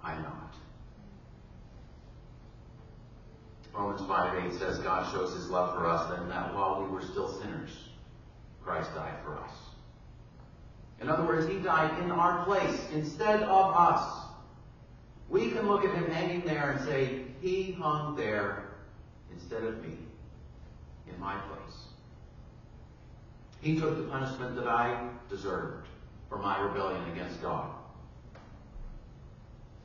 I'm 0.03 0.23
not. 0.23 0.41
Romans 3.75 4.07
5 4.07 4.53
8 4.53 4.59
says 4.59 4.79
God 4.79 5.11
shows 5.13 5.35
his 5.35 5.49
love 5.49 5.75
for 5.75 5.87
us 5.87 6.19
in 6.19 6.29
that 6.29 6.55
while 6.55 6.83
we 6.83 6.91
were 6.91 7.03
still 7.03 7.41
sinners, 7.41 7.71
Christ 8.63 8.95
died 8.95 9.15
for 9.25 9.39
us. 9.39 9.51
In 11.01 11.09
other 11.09 11.25
words, 11.25 11.49
he 11.49 11.59
died 11.59 11.99
in 12.03 12.11
our 12.11 12.45
place 12.45 12.87
instead 12.93 13.43
of 13.43 13.75
us. 13.75 14.27
We 15.29 15.51
can 15.51 15.67
look 15.67 15.85
at 15.85 15.95
him 15.95 16.11
hanging 16.11 16.43
there 16.43 16.73
and 16.73 16.87
say, 16.87 17.23
He 17.41 17.73
hung 17.73 18.15
there 18.15 18.69
instead 19.33 19.65
of 19.65 19.83
me, 19.83 19.97
in 21.13 21.19
my 21.19 21.35
place. 21.39 21.79
He 23.63 23.81
took 23.81 23.97
the 23.97 24.05
punishment 24.05 24.55
that 24.57 24.69
I 24.69 25.09
deserved 25.31 25.89
for 26.29 26.39
my 26.39 26.61
rebellion 26.61 27.11
against 27.11 27.41
God. 27.41 27.71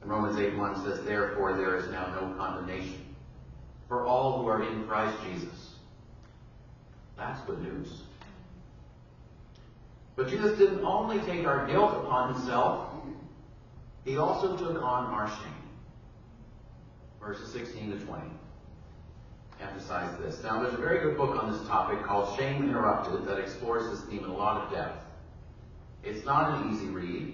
And 0.02 0.12
Romans 0.12 0.38
8 0.38 0.58
1 0.58 0.84
says, 0.84 1.06
Therefore 1.06 1.56
there 1.56 1.78
is 1.78 1.89
now 1.89 2.13
no 2.13 2.36
condemnation 2.38 3.06
for 3.88 4.06
all 4.06 4.41
who 4.41 4.47
are 4.47 4.63
in 4.63 4.86
Christ 4.88 5.17
Jesus. 5.23 5.76
That's 7.17 7.41
good 7.41 7.62
news. 7.62 8.02
But 10.15 10.30
Jesus 10.30 10.58
didn't 10.58 10.84
only 10.84 11.19
take 11.19 11.45
our 11.45 11.67
guilt 11.67 11.93
upon 12.04 12.34
himself, 12.34 12.91
he 14.04 14.17
also 14.17 14.58
took 14.58 14.82
on 14.82 15.06
our 15.06 15.28
shame. 15.28 15.54
Verses 17.21 17.52
16 17.52 17.91
to 17.91 18.06
20. 18.06 18.23
emphasize 19.60 20.17
this. 20.19 20.41
Now, 20.43 20.62
there's 20.62 20.73
a 20.73 20.78
very 20.78 21.02
good 21.02 21.17
book 21.17 21.36
on 21.41 21.52
this 21.52 21.67
topic 21.67 22.04
called 22.04 22.38
Shame 22.38 22.63
Interrupted 22.63 23.28
that 23.28 23.39
explores 23.39 23.89
this 23.89 24.08
theme 24.08 24.23
in 24.23 24.30
a 24.30 24.36
lot 24.36 24.63
of 24.63 24.71
depth. 24.71 25.04
It's 26.04 26.26
not 26.26 26.62
an 26.62 26.73
easy 26.73 26.86
read, 26.88 27.34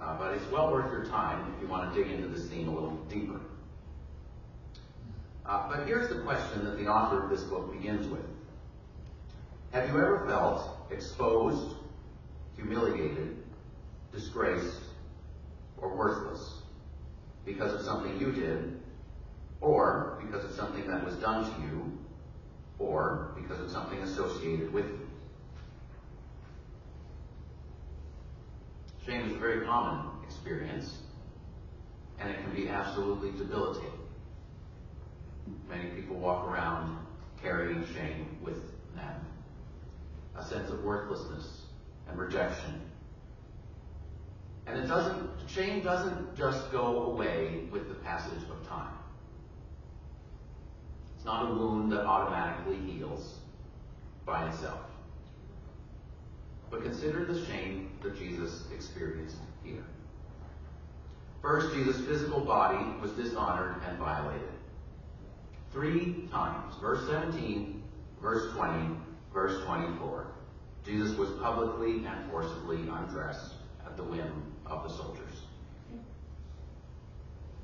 uh, 0.00 0.18
but 0.18 0.34
it's 0.34 0.44
well 0.50 0.70
worth 0.72 0.90
your 0.92 1.06
time 1.06 1.54
if 1.54 1.62
you 1.62 1.68
want 1.68 1.94
to 1.94 2.02
dig 2.02 2.12
into 2.12 2.28
this 2.28 2.48
theme 2.48 2.68
a 2.68 2.74
little 2.74 2.96
deeper. 3.08 3.40
Uh, 5.46 5.68
but 5.68 5.86
here's 5.86 6.08
the 6.08 6.22
question 6.22 6.64
that 6.64 6.78
the 6.78 6.86
author 6.86 7.22
of 7.22 7.30
this 7.30 7.42
book 7.42 7.70
begins 7.72 8.06
with 8.08 8.24
Have 9.72 9.88
you 9.88 9.94
ever 9.94 10.24
felt 10.26 10.90
exposed, 10.90 11.76
humiliated, 12.56 13.42
disgraced, 14.10 14.80
or 15.78 15.94
worthless 15.94 16.62
because 17.44 17.74
of 17.74 17.82
something 17.82 18.18
you 18.18 18.32
did, 18.32 18.80
or 19.60 20.18
because 20.24 20.44
of 20.44 20.52
something 20.52 20.86
that 20.88 21.04
was 21.04 21.14
done 21.16 21.44
to 21.44 21.60
you, 21.60 21.98
or 22.78 23.36
because 23.36 23.60
of 23.60 23.70
something 23.70 23.98
associated 23.98 24.72
with 24.72 24.86
you? 24.86 25.00
Shame 29.04 29.26
is 29.28 29.36
a 29.36 29.38
very 29.38 29.66
common 29.66 30.06
experience, 30.24 31.00
and 32.18 32.30
it 32.30 32.40
can 32.40 32.54
be 32.54 32.70
absolutely 32.70 33.32
debilitating. 33.32 34.03
Many 35.68 35.90
people 35.90 36.16
walk 36.16 36.48
around 36.48 36.98
carrying 37.42 37.84
shame 37.94 38.38
with 38.42 38.58
them. 38.94 39.20
A 40.36 40.44
sense 40.44 40.70
of 40.70 40.82
worthlessness 40.84 41.62
and 42.08 42.18
rejection. 42.18 42.80
And 44.66 44.78
it 44.78 44.86
doesn't, 44.86 45.30
shame 45.46 45.82
doesn't 45.82 46.36
just 46.36 46.72
go 46.72 47.04
away 47.04 47.64
with 47.70 47.88
the 47.88 47.94
passage 47.94 48.42
of 48.50 48.66
time. 48.66 48.94
It's 51.16 51.24
not 51.24 51.50
a 51.50 51.54
wound 51.54 51.92
that 51.92 52.04
automatically 52.04 52.76
heals 52.76 53.38
by 54.24 54.48
itself. 54.48 54.80
But 56.70 56.82
consider 56.82 57.24
the 57.24 57.44
shame 57.46 57.90
that 58.02 58.18
Jesus 58.18 58.64
experienced 58.74 59.36
here. 59.62 59.84
First, 61.42 61.74
Jesus' 61.74 62.00
physical 62.06 62.40
body 62.40 62.82
was 63.02 63.10
dishonored 63.12 63.74
and 63.86 63.98
violated. 63.98 64.53
Three 65.74 66.28
times. 66.30 66.76
Verse 66.80 67.04
17, 67.08 67.82
verse 68.22 68.54
20, 68.54 68.94
verse 69.32 69.64
24. 69.66 70.28
Jesus 70.86 71.18
was 71.18 71.30
publicly 71.42 72.06
and 72.06 72.30
forcibly 72.30 72.76
undressed 72.88 73.54
at 73.84 73.96
the 73.96 74.04
whim 74.04 74.54
of 74.66 74.84
the 74.84 74.96
soldiers. 74.96 75.34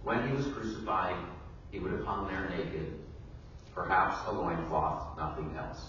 When 0.02 0.26
he 0.28 0.34
was 0.34 0.46
crucified, 0.48 1.24
he 1.70 1.78
would 1.78 1.92
have 1.92 2.04
hung 2.04 2.26
there 2.26 2.50
naked, 2.50 2.98
perhaps 3.72 4.26
a 4.26 4.32
loincloth, 4.32 5.16
nothing 5.16 5.54
else, 5.56 5.80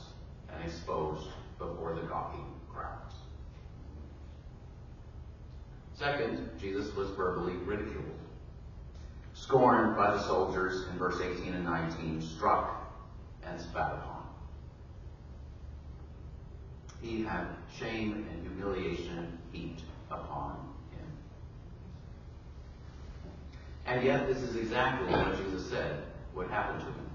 and 0.53 0.63
exposed 0.63 1.27
before 1.57 1.95
the 1.95 2.01
gawking 2.01 2.45
crowds. 2.71 3.15
Second, 5.95 6.51
Jesus 6.59 6.93
was 6.95 7.09
verbally 7.11 7.55
ridiculed 7.65 8.05
scorned 9.41 9.95
by 9.95 10.11
the 10.11 10.21
soldiers 10.21 10.87
in 10.91 10.97
verse 10.99 11.19
18 11.19 11.53
and 11.53 11.65
19, 11.65 12.21
struck 12.21 12.93
and 13.43 13.59
spat 13.59 13.93
upon. 13.93 14.23
He 17.01 17.23
had 17.23 17.47
shame 17.75 18.27
and 18.31 18.41
humiliation 18.43 19.39
heaped 19.51 19.81
upon 20.11 20.51
him. 20.91 21.05
And 23.87 24.05
yet, 24.05 24.27
this 24.27 24.37
is 24.37 24.55
exactly 24.55 25.11
what 25.11 25.35
Jesus 25.43 25.67
said 25.67 26.03
would 26.35 26.49
happen 26.49 26.79
to 26.79 26.85
him. 26.85 27.09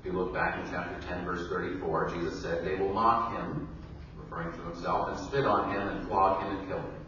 If 0.00 0.06
you 0.06 0.12
look 0.12 0.32
back 0.32 0.64
in 0.64 0.70
chapter 0.70 1.04
10, 1.08 1.24
verse 1.24 1.48
34, 1.48 2.10
Jesus 2.14 2.40
said, 2.40 2.64
They 2.64 2.76
will 2.76 2.94
mock 2.94 3.36
him, 3.36 3.68
referring 4.16 4.52
to 4.52 4.62
himself, 4.70 5.08
and 5.08 5.26
spit 5.26 5.44
on 5.44 5.72
him, 5.72 5.88
and 5.88 6.06
flog 6.06 6.44
him, 6.44 6.56
and 6.56 6.68
kill 6.68 6.78
him. 6.78 6.99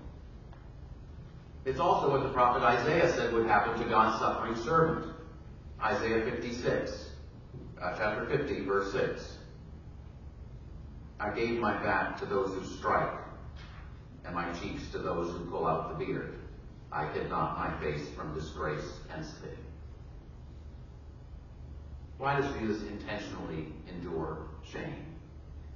It's 1.65 1.79
also 1.79 2.11
what 2.11 2.23
the 2.23 2.31
prophet 2.31 2.63
Isaiah 2.63 3.13
said 3.13 3.33
would 3.33 3.47
happen 3.47 3.81
to 3.81 3.89
God's 3.89 4.19
suffering 4.21 4.57
servant. 4.57 5.15
Isaiah 5.81 6.25
56, 6.31 7.11
uh, 7.81 7.95
chapter 7.97 8.27
50, 8.27 8.65
verse 8.65 8.93
6. 8.93 9.39
I 11.21 11.31
gave 11.31 11.61
my 11.61 11.81
back 11.83 12.19
to 12.19 12.27
those 12.27 12.53
who 12.53 12.65
strike, 12.65 13.13
and 14.25 14.35
my 14.35 14.53
cheeks 14.55 14.91
to 14.91 14.99
those 14.99 15.31
who 15.31 15.45
pull 15.51 15.67
out 15.67 15.97
the 15.97 16.05
beard. 16.05 16.39
I 16.91 17.07
hid 17.13 17.31
not 17.31 17.57
my 17.57 17.81
face 17.81 18.09
from 18.17 18.35
disgrace 18.35 18.99
and 19.15 19.25
spitting. 19.25 19.57
Why 22.19 22.41
does 22.41 22.53
Jesus 22.59 22.83
intentionally 22.83 23.67
endure 23.89 24.49
shame? 24.65 25.07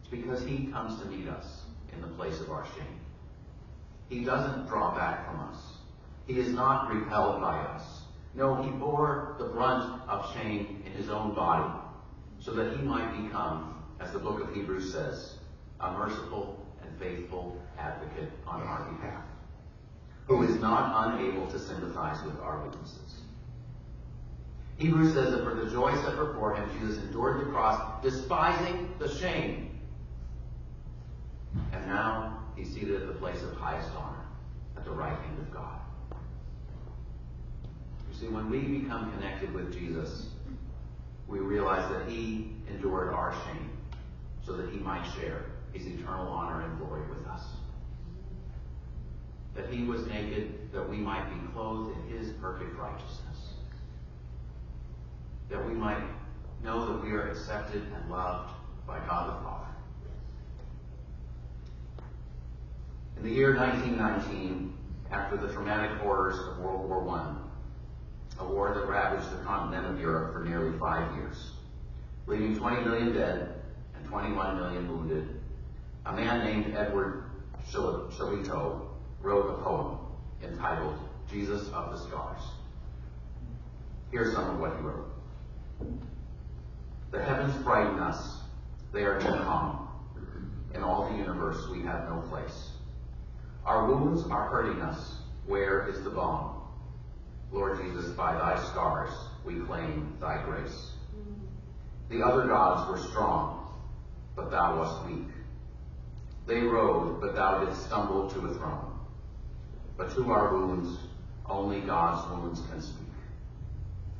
It's 0.01 0.11
because 0.11 0.45
he 0.45 0.67
comes 0.67 1.01
to 1.01 1.07
meet 1.07 1.29
us 1.29 1.63
in 1.93 2.01
the 2.01 2.09
place 2.09 2.41
of 2.41 2.51
our 2.51 2.67
shame. 2.77 3.01
He 4.09 4.25
doesn't 4.25 4.67
draw 4.67 4.95
back 4.95 5.27
from 5.27 5.41
us. 5.41 5.76
He 6.27 6.39
is 6.39 6.49
not 6.49 6.93
repelled 6.93 7.41
by 7.41 7.59
us. 7.59 8.03
No, 8.35 8.63
he 8.63 8.71
bore 8.71 9.37
the 9.39 9.45
brunt 9.45 10.03
of 10.09 10.33
shame 10.35 10.83
in 10.85 10.93
his 10.93 11.09
own 11.09 11.35
body 11.35 11.73
so 12.41 12.53
that 12.53 12.77
he 12.77 12.83
might 12.83 13.23
become, 13.23 13.83
as 14.01 14.13
the 14.13 14.19
book 14.19 14.43
of 14.43 14.55
Hebrews 14.55 14.93
says, 14.93 15.37
a 15.81 15.93
merciful 15.93 16.67
and 16.83 16.99
faithful 16.99 17.57
advocate 17.79 18.31
on 18.47 18.63
our 18.63 18.85
behalf, 18.93 19.23
who 20.27 20.43
is 20.43 20.61
not 20.61 21.15
unable 21.15 21.47
to 21.47 21.59
sympathize 21.59 22.23
with 22.25 22.39
our 22.41 22.63
weaknesses. 22.63 23.23
Hebrews 24.79 25.15
says 25.15 25.31
that 25.31 25.43
for 25.43 25.55
the 25.55 25.71
joy 25.71 25.95
set 26.03 26.17
before 26.17 26.55
him, 26.55 26.69
Jesus 26.79 27.03
endured 27.03 27.41
the 27.41 27.51
cross, 27.51 28.03
despising 28.03 28.93
the 28.99 29.09
shame. 29.09 29.79
And 31.73 31.87
now 31.87 32.45
he's 32.55 32.75
seated 32.75 33.01
at 33.01 33.07
the 33.07 33.15
place 33.15 33.43
of 33.43 33.55
highest 33.55 33.89
honor, 33.97 34.27
at 34.77 34.85
the 34.85 34.91
right 34.91 35.19
hand 35.19 35.39
of 35.39 35.51
God. 35.51 35.81
See, 38.19 38.29
when 38.29 38.49
we 38.49 38.61
become 38.61 39.13
connected 39.13 39.53
with 39.53 39.75
Jesus, 39.75 40.29
we 41.29 41.39
realize 41.39 41.91
that 41.91 42.09
he 42.09 42.53
endured 42.71 43.13
our 43.13 43.35
shame 43.45 43.71
so 44.45 44.57
that 44.57 44.71
he 44.71 44.79
might 44.79 45.05
share 45.19 45.43
his 45.73 45.87
eternal 45.87 46.29
honor 46.29 46.63
and 46.63 46.79
glory 46.79 47.03
with 47.11 47.27
us. 47.27 47.43
That 49.55 49.69
he 49.71 49.85
was 49.85 50.07
naked 50.07 50.73
that 50.73 50.89
we 50.89 50.97
might 50.97 51.29
be 51.29 51.53
clothed 51.53 51.95
in 51.99 52.19
his 52.19 52.31
perfect 52.41 52.79
righteousness. 52.79 53.53
That 55.51 55.67
we 55.67 55.75
might 55.75 56.03
know 56.65 56.87
that 56.87 57.05
we 57.05 57.13
are 57.13 57.29
accepted 57.29 57.83
and 57.83 58.11
loved 58.11 58.53
by 58.87 58.99
God 59.01 59.29
the 59.29 59.45
Father. 59.45 59.67
In 63.19 63.25
the 63.25 63.31
year 63.31 63.57
1919, 63.57 64.73
after 65.11 65.37
the 65.37 65.53
traumatic 65.53 65.99
horrors 65.99 66.39
of 66.39 66.59
World 66.59 66.89
War 66.89 67.09
I, 67.09 67.46
a 68.39 68.45
war 68.45 68.75
that 68.75 68.87
ravaged 68.87 69.31
the 69.33 69.45
continent 69.45 69.87
of 69.87 70.01
Europe 70.01 70.33
for 70.33 70.45
nearly 70.45 70.77
five 70.79 71.15
years, 71.17 71.53
leaving 72.27 72.57
20 72.57 72.85
million 72.85 73.13
dead 73.15 73.63
and 73.95 74.07
21 74.07 74.57
million 74.57 74.89
wounded. 74.89 75.41
A 76.07 76.13
man 76.13 76.45
named 76.45 76.77
Edward 76.77 77.25
Shillito 77.71 78.89
wrote 79.23 79.51
a 79.51 79.63
poem 79.63 79.99
entitled 80.43 80.99
Jesus 81.31 81.69
of 81.73 81.91
the 81.91 81.99
Scars. 81.99 82.43
Here's 84.13 84.35
some 84.35 84.51
of 84.51 84.61
what 84.61 84.77
he 84.77 84.83
wrote. 84.83 85.11
The 87.11 87.23
heavens 87.23 87.63
frighten 87.65 87.99
us. 87.99 88.39
They 88.93 89.03
are 89.05 89.21
too 89.21 89.29
calm. 89.29 89.89
In 90.75 90.83
all 90.83 91.11
the 91.11 91.17
universe 91.17 91.69
we 91.71 91.83
have 91.83 92.09
no 92.09 92.23
place. 92.29 92.71
Our 93.65 93.87
wounds 93.87 94.29
are 94.31 94.49
hurting 94.49 94.81
us. 94.81 95.17
Where 95.47 95.89
is 95.89 96.03
the 96.05 96.11
balm? 96.11 96.56
Lord 97.53 97.81
Jesus, 97.81 98.11
by 98.13 98.35
thy 98.35 98.63
scars 98.71 99.13
we 99.45 99.61
claim 99.61 100.17
thy 100.21 100.43
grace. 100.45 100.91
The 102.09 102.23
other 102.23 102.47
gods 102.47 102.89
were 102.91 103.09
strong, 103.11 103.69
but 104.35 104.51
thou 104.51 104.79
wast 104.79 105.07
weak. 105.09 105.29
They 106.47 106.61
rode, 106.61 107.21
but 107.21 107.35
thou 107.35 107.65
didst 107.65 107.87
stumble 107.87 108.31
to 108.31 108.39
a 108.47 108.55
throne. 108.55 108.93
But 109.97 110.15
to 110.15 110.31
our 110.31 110.55
wounds, 110.55 110.99
only 111.47 111.81
God's 111.81 112.31
wounds 112.31 112.61
can 112.71 112.81
speak. 112.81 113.07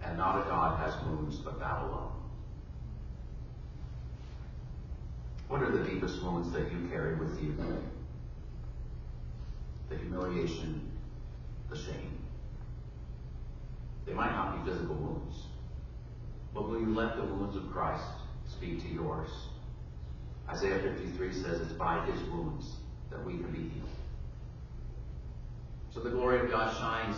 And 0.03 0.17
not 0.17 0.45
a 0.45 0.49
God 0.49 0.79
has 0.79 0.95
wounds, 1.05 1.37
but 1.37 1.59
thou 1.59 1.87
alone. 1.87 2.13
What 5.49 5.63
are 5.63 5.71
the 5.71 5.89
deepest 5.89 6.23
wounds 6.23 6.51
that 6.53 6.73
you 6.73 6.89
carry 6.91 7.15
with 7.17 7.41
you? 7.41 7.55
The 9.89 9.97
humiliation, 9.97 10.91
the 11.71 11.77
shame. 11.77 12.26
They 14.07 14.13
might 14.13 14.33
not 14.33 14.65
be 14.65 14.71
physical 14.71 14.95
wounds. 14.95 15.37
But 16.55 16.69
will 16.69 16.81
you 16.81 16.95
let 16.95 17.17
the 17.17 17.25
wounds 17.25 17.57
of 17.57 17.71
Christ 17.73 18.05
speak 18.49 18.81
to 18.83 18.89
yours? 18.89 19.29
Isaiah 20.49 20.79
53 20.79 21.33
says 21.33 21.61
it's 21.61 21.73
by 21.73 22.05
his 22.07 22.23
wounds 22.31 22.77
that 23.11 23.25
we 23.25 23.35
can 23.35 23.51
be 23.51 23.69
healed. 23.69 23.89
So 25.93 26.01
the 26.01 26.11
glory 26.11 26.41
of 26.41 26.51
God 26.51 26.77
shines 26.79 27.17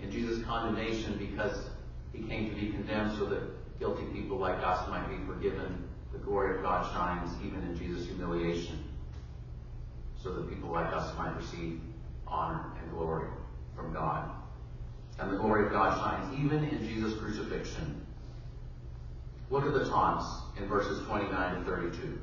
in 0.00 0.10
Jesus' 0.10 0.44
condemnation 0.44 1.16
because 1.18 1.68
he 2.12 2.22
came 2.22 2.48
to 2.48 2.56
be 2.56 2.70
condemned 2.70 3.18
so 3.18 3.26
that 3.26 3.42
guilty 3.78 4.04
people 4.06 4.38
like 4.38 4.58
us 4.64 4.88
might 4.88 5.06
be 5.08 5.16
forgiven, 5.26 5.86
the 6.12 6.18
glory 6.18 6.56
of 6.56 6.62
God 6.62 6.90
shines 6.92 7.30
even 7.44 7.62
in 7.62 7.76
Jesus' 7.76 8.06
humiliation, 8.06 8.82
so 10.22 10.32
that 10.32 10.48
people 10.48 10.70
like 10.70 10.92
us 10.92 11.16
might 11.18 11.36
receive 11.36 11.80
honor 12.26 12.64
and 12.80 12.90
glory 12.92 13.28
from 13.74 13.92
God. 13.92 14.30
And 15.18 15.32
the 15.32 15.36
glory 15.36 15.66
of 15.66 15.72
God 15.72 15.98
shines 15.98 16.38
even 16.38 16.64
in 16.64 16.86
Jesus' 16.86 17.18
crucifixion. 17.18 18.06
Look 19.50 19.64
at 19.64 19.72
the 19.72 19.88
taunts 19.88 20.26
in 20.58 20.68
verses 20.68 21.06
29 21.06 21.54
to 21.54 21.64
32. 21.64 22.18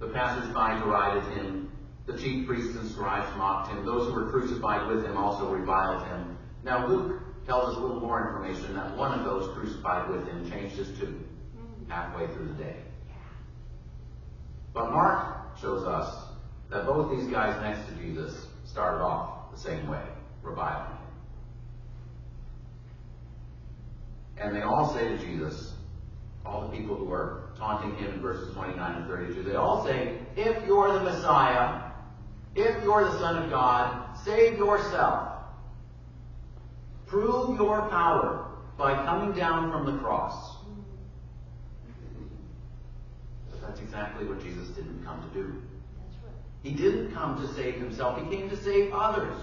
The 0.00 0.08
passers-by 0.08 0.78
derided 0.78 1.24
him. 1.34 1.70
The 2.06 2.18
chief 2.18 2.46
priests 2.46 2.74
and 2.76 2.90
scribes 2.90 3.36
mocked 3.36 3.70
him. 3.70 3.84
Those 3.84 4.08
who 4.08 4.14
were 4.14 4.30
crucified 4.30 4.88
with 4.88 5.04
him 5.04 5.16
also 5.16 5.52
reviled 5.52 6.06
him. 6.08 6.38
Now 6.64 6.86
Luke 6.86 7.20
tells 7.46 7.70
us 7.70 7.76
a 7.76 7.80
little 7.80 8.00
more 8.00 8.26
information 8.26 8.74
that 8.74 8.96
one 8.96 9.18
of 9.18 9.24
those 9.24 9.54
crucified 9.54 10.10
with 10.10 10.26
him 10.26 10.50
changed 10.50 10.76
his 10.76 10.88
tune 10.98 11.24
halfway 11.88 12.26
through 12.28 12.46
the 12.46 12.54
day. 12.54 12.76
But 14.72 14.90
Mark 14.90 15.58
shows 15.60 15.84
us 15.84 16.28
that 16.70 16.86
both 16.86 17.10
these 17.10 17.28
guys 17.30 17.60
next 17.60 17.88
to 17.88 17.94
Jesus 17.96 18.46
started 18.64 19.02
off 19.02 19.50
the 19.52 19.58
same 19.58 19.88
way, 19.88 20.02
reviling 20.42 20.86
him. 20.86 20.96
And 24.40 24.56
they 24.56 24.62
all 24.62 24.92
say 24.94 25.08
to 25.08 25.18
Jesus, 25.18 25.74
all 26.46 26.62
the 26.62 26.76
people 26.76 26.96
who 26.96 27.12
are 27.12 27.50
taunting 27.58 27.94
him 27.96 28.14
in 28.14 28.20
verses 28.20 28.54
29 28.54 29.02
and 29.02 29.06
32, 29.06 29.42
they 29.42 29.54
all 29.54 29.84
say, 29.84 30.18
If 30.36 30.66
you're 30.66 30.92
the 30.92 31.00
Messiah, 31.00 31.90
if 32.54 32.82
you're 32.82 33.04
the 33.04 33.18
Son 33.18 33.42
of 33.42 33.50
God, 33.50 34.16
save 34.24 34.56
yourself. 34.56 35.28
Prove 37.06 37.58
your 37.58 37.88
power 37.88 38.46
by 38.78 38.94
coming 39.04 39.36
down 39.36 39.70
from 39.70 39.84
the 39.84 39.98
cross. 39.98 40.56
But 43.50 43.60
that's 43.60 43.80
exactly 43.80 44.26
what 44.26 44.42
Jesus 44.42 44.68
didn't 44.68 45.04
come 45.04 45.22
to 45.28 45.34
do. 45.34 45.62
He 46.62 46.72
didn't 46.72 47.12
come 47.12 47.40
to 47.40 47.52
save 47.54 47.74
himself, 47.74 48.18
he 48.22 48.36
came 48.36 48.48
to 48.48 48.56
save 48.56 48.92
others. 48.92 49.36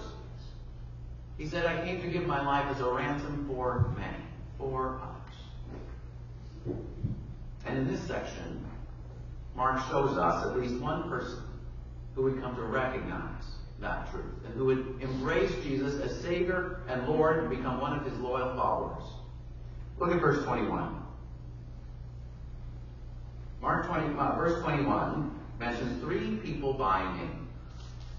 He 1.37 1.47
said, 1.47 1.67
I 1.67 1.85
came 1.85 2.01
to 2.01 2.07
give 2.07 2.25
my 2.25 2.43
life 2.43 2.65
as 2.75 2.81
a 2.81 2.89
ransom 2.89 3.45
for 3.47 3.93
many, 3.95 4.16
for 4.57 4.99
others. 5.01 6.77
And 7.65 7.77
in 7.77 7.87
this 7.87 8.01
section, 8.01 8.65
Mark 9.55 9.79
shows 9.89 10.17
us 10.17 10.45
at 10.45 10.59
least 10.59 10.81
one 10.81 11.09
person 11.09 11.43
who 12.15 12.23
would 12.23 12.41
come 12.41 12.55
to 12.55 12.63
recognize 12.63 13.43
that 13.79 14.09
truth 14.11 14.25
and 14.45 14.53
who 14.55 14.65
would 14.65 15.01
embrace 15.01 15.51
Jesus 15.63 15.99
as 16.01 16.19
Savior 16.21 16.81
and 16.87 17.07
Lord 17.07 17.39
and 17.39 17.49
become 17.49 17.79
one 17.79 17.97
of 17.97 18.05
his 18.05 18.17
loyal 18.19 18.55
followers. 18.55 19.03
Look 19.99 20.11
at 20.11 20.19
verse 20.19 20.43
21. 20.45 21.03
Mark 23.61 23.87
20, 23.87 24.17
uh, 24.17 24.35
verse 24.35 24.63
21 24.63 25.39
mentions 25.59 26.01
three 26.01 26.37
people 26.37 26.73
by 26.73 27.03
name. 27.17 27.47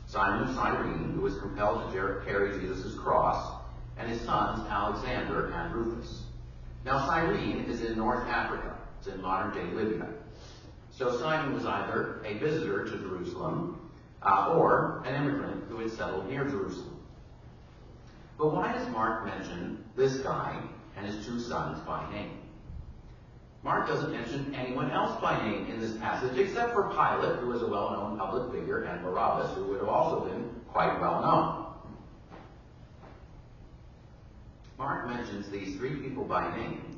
Simon 0.07 0.49
of 0.49 0.55
Cyrene, 0.55 1.13
who 1.15 1.21
was 1.21 1.39
compelled 1.39 1.93
to 1.93 2.23
carry 2.25 2.59
Jesus' 2.59 2.95
cross, 2.95 3.61
and 3.99 4.11
his 4.11 4.21
sons 4.23 4.67
Alexander 4.69 5.53
and 5.53 5.75
Rufus. 5.75 6.23
Now 6.85 7.07
Cyrene 7.07 7.65
is 7.69 7.83
in 7.83 7.97
North 7.97 8.27
Africa. 8.27 8.77
It's 8.99 9.09
in 9.09 9.21
modern-day 9.21 9.75
Libya. 9.75 10.09
So 10.91 11.19
Simon 11.21 11.55
was 11.55 11.65
either 11.65 12.23
a 12.25 12.39
visitor 12.39 12.85
to 12.85 12.99
Jerusalem 12.99 13.91
uh, 14.23 14.55
or 14.57 15.03
an 15.07 15.15
immigrant 15.15 15.65
who 15.69 15.79
had 15.79 15.91
settled 15.91 16.29
near 16.29 16.45
Jerusalem. 16.45 16.99
But 18.37 18.55
why 18.55 18.73
does 18.73 18.89
Mark 18.89 19.25
mention 19.25 19.85
this 19.97 20.19
guy 20.19 20.61
and 20.97 21.07
his 21.07 21.25
two 21.27 21.41
sons 21.41 21.81
by 21.81 22.11
name? 22.13 22.39
Mark 23.63 23.89
doesn't 23.89 24.13
mention 24.13 24.55
anyone 24.55 24.91
else 24.91 25.21
by 25.21 25.45
name 25.45 25.67
in 25.67 25.81
this 25.81 25.97
passage 25.97 26.39
except 26.39 26.73
for 26.73 26.91
Pilate, 26.91 27.41
who 27.41 27.49
was 27.49 27.63
a 27.63 27.67
well-known 27.67 28.17
public 28.17 28.53
figure, 28.53 28.83
and 28.83 29.03
Barabbas, 29.03 29.55
who 29.57 29.65
would 29.65 29.81
have 29.81 29.89
also 29.89 30.29
been 30.29 30.49
quite 30.69 31.01
well 31.01 31.21
known. 31.21 31.68
Mark 34.79 35.09
mentions 35.09 35.51
these 35.51 35.77
three 35.77 35.97
people 35.97 36.25
by 36.25 36.57
name 36.57 36.97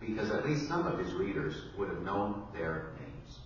because 0.00 0.30
at 0.30 0.46
least 0.46 0.66
some 0.66 0.86
of 0.86 0.98
his 0.98 1.12
readers 1.12 1.54
would 1.76 1.88
have 1.88 2.02
known 2.02 2.42
their 2.54 2.92
names. 2.98 3.38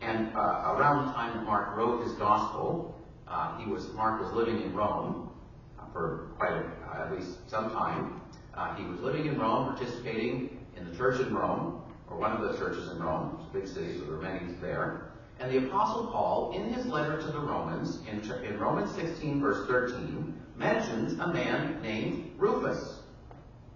And 0.00 0.34
uh, 0.36 0.74
around 0.76 1.06
the 1.06 1.12
time 1.12 1.36
that 1.36 1.44
Mark 1.44 1.76
wrote 1.76 2.04
his 2.04 2.12
gospel, 2.12 2.94
uh, 3.26 3.58
he 3.58 3.70
was 3.70 3.92
Mark 3.92 4.20
was 4.20 4.32
living 4.32 4.62
in 4.62 4.74
Rome 4.74 5.30
uh, 5.78 5.84
for 5.92 6.28
quite 6.38 6.52
a, 6.52 6.64
uh, 6.90 7.06
at 7.06 7.12
least 7.12 7.50
some 7.50 7.70
time. 7.70 8.20
Uh, 8.54 8.76
he 8.76 8.84
was 8.84 9.00
living 9.00 9.26
in 9.26 9.38
Rome, 9.38 9.74
participating 9.74 10.64
in 10.76 10.88
the 10.88 10.96
church 10.96 11.20
in 11.20 11.34
Rome, 11.34 11.82
or 12.08 12.18
one 12.18 12.32
of 12.32 12.52
the 12.52 12.56
churches 12.56 12.88
in 12.90 13.02
Rome. 13.02 13.48
Big 13.52 13.66
city, 13.66 13.98
so 13.98 14.04
there 14.04 14.14
are 14.16 14.22
many 14.22 14.52
there. 14.60 15.10
And 15.40 15.50
the 15.50 15.66
Apostle 15.66 16.06
Paul, 16.12 16.52
in 16.54 16.72
his 16.72 16.86
letter 16.86 17.20
to 17.20 17.26
the 17.26 17.40
Romans, 17.40 17.98
in, 18.08 18.20
in 18.44 18.58
Romans 18.60 18.94
16, 18.94 19.40
verse 19.40 19.66
13, 19.66 20.40
mentions 20.56 21.18
a 21.18 21.26
man 21.26 21.80
named 21.82 22.32
Rufus, 22.36 23.00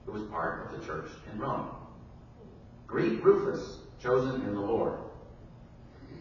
who 0.07 0.13
was 0.13 0.23
part 0.25 0.67
of 0.67 0.79
the 0.79 0.87
church 0.87 1.11
in 1.33 1.39
Rome. 1.39 1.69
Greek 2.87 3.25
Rufus, 3.25 3.79
chosen 4.01 4.43
in 4.43 4.55
the 4.55 4.61
Lord. 4.61 4.99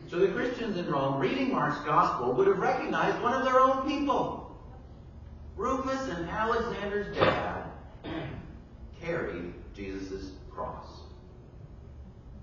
So 0.10 0.20
the 0.20 0.28
Christians 0.30 0.78
in 0.78 0.90
Rome, 0.90 1.20
reading 1.20 1.52
Mark's 1.52 1.80
gospel, 1.86 2.34
would 2.34 2.48
have 2.48 2.60
recognized 2.60 3.22
one 3.22 3.34
of 3.34 3.44
their 3.44 3.60
own 3.60 3.88
people. 3.88 4.58
Rufus 5.56 6.10
and 6.10 6.30
Alexander's 6.30 7.16
dad 7.16 7.64
carried 9.02 9.54
Jesus' 9.76 10.32
cross. 10.50 10.86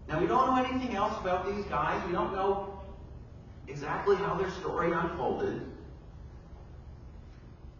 Now, 0.08 0.20
we 0.20 0.26
don't 0.26 0.46
know 0.46 0.62
anything 0.62 0.94
else 0.94 1.18
about 1.20 1.46
these 1.46 1.64
guys. 1.66 2.04
We 2.06 2.12
don't 2.12 2.34
know 2.34 2.80
exactly 3.66 4.16
how 4.16 4.34
their 4.34 4.50
story 4.50 4.92
unfolded. 4.92 5.62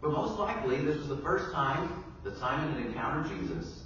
But 0.01 0.11
most 0.11 0.39
likely, 0.39 0.77
this 0.83 0.97
was 0.97 1.07
the 1.07 1.17
first 1.17 1.53
time 1.53 2.03
that 2.23 2.37
Simon 2.37 2.73
had 2.73 2.85
encountered 2.85 3.37
Jesus. 3.37 3.83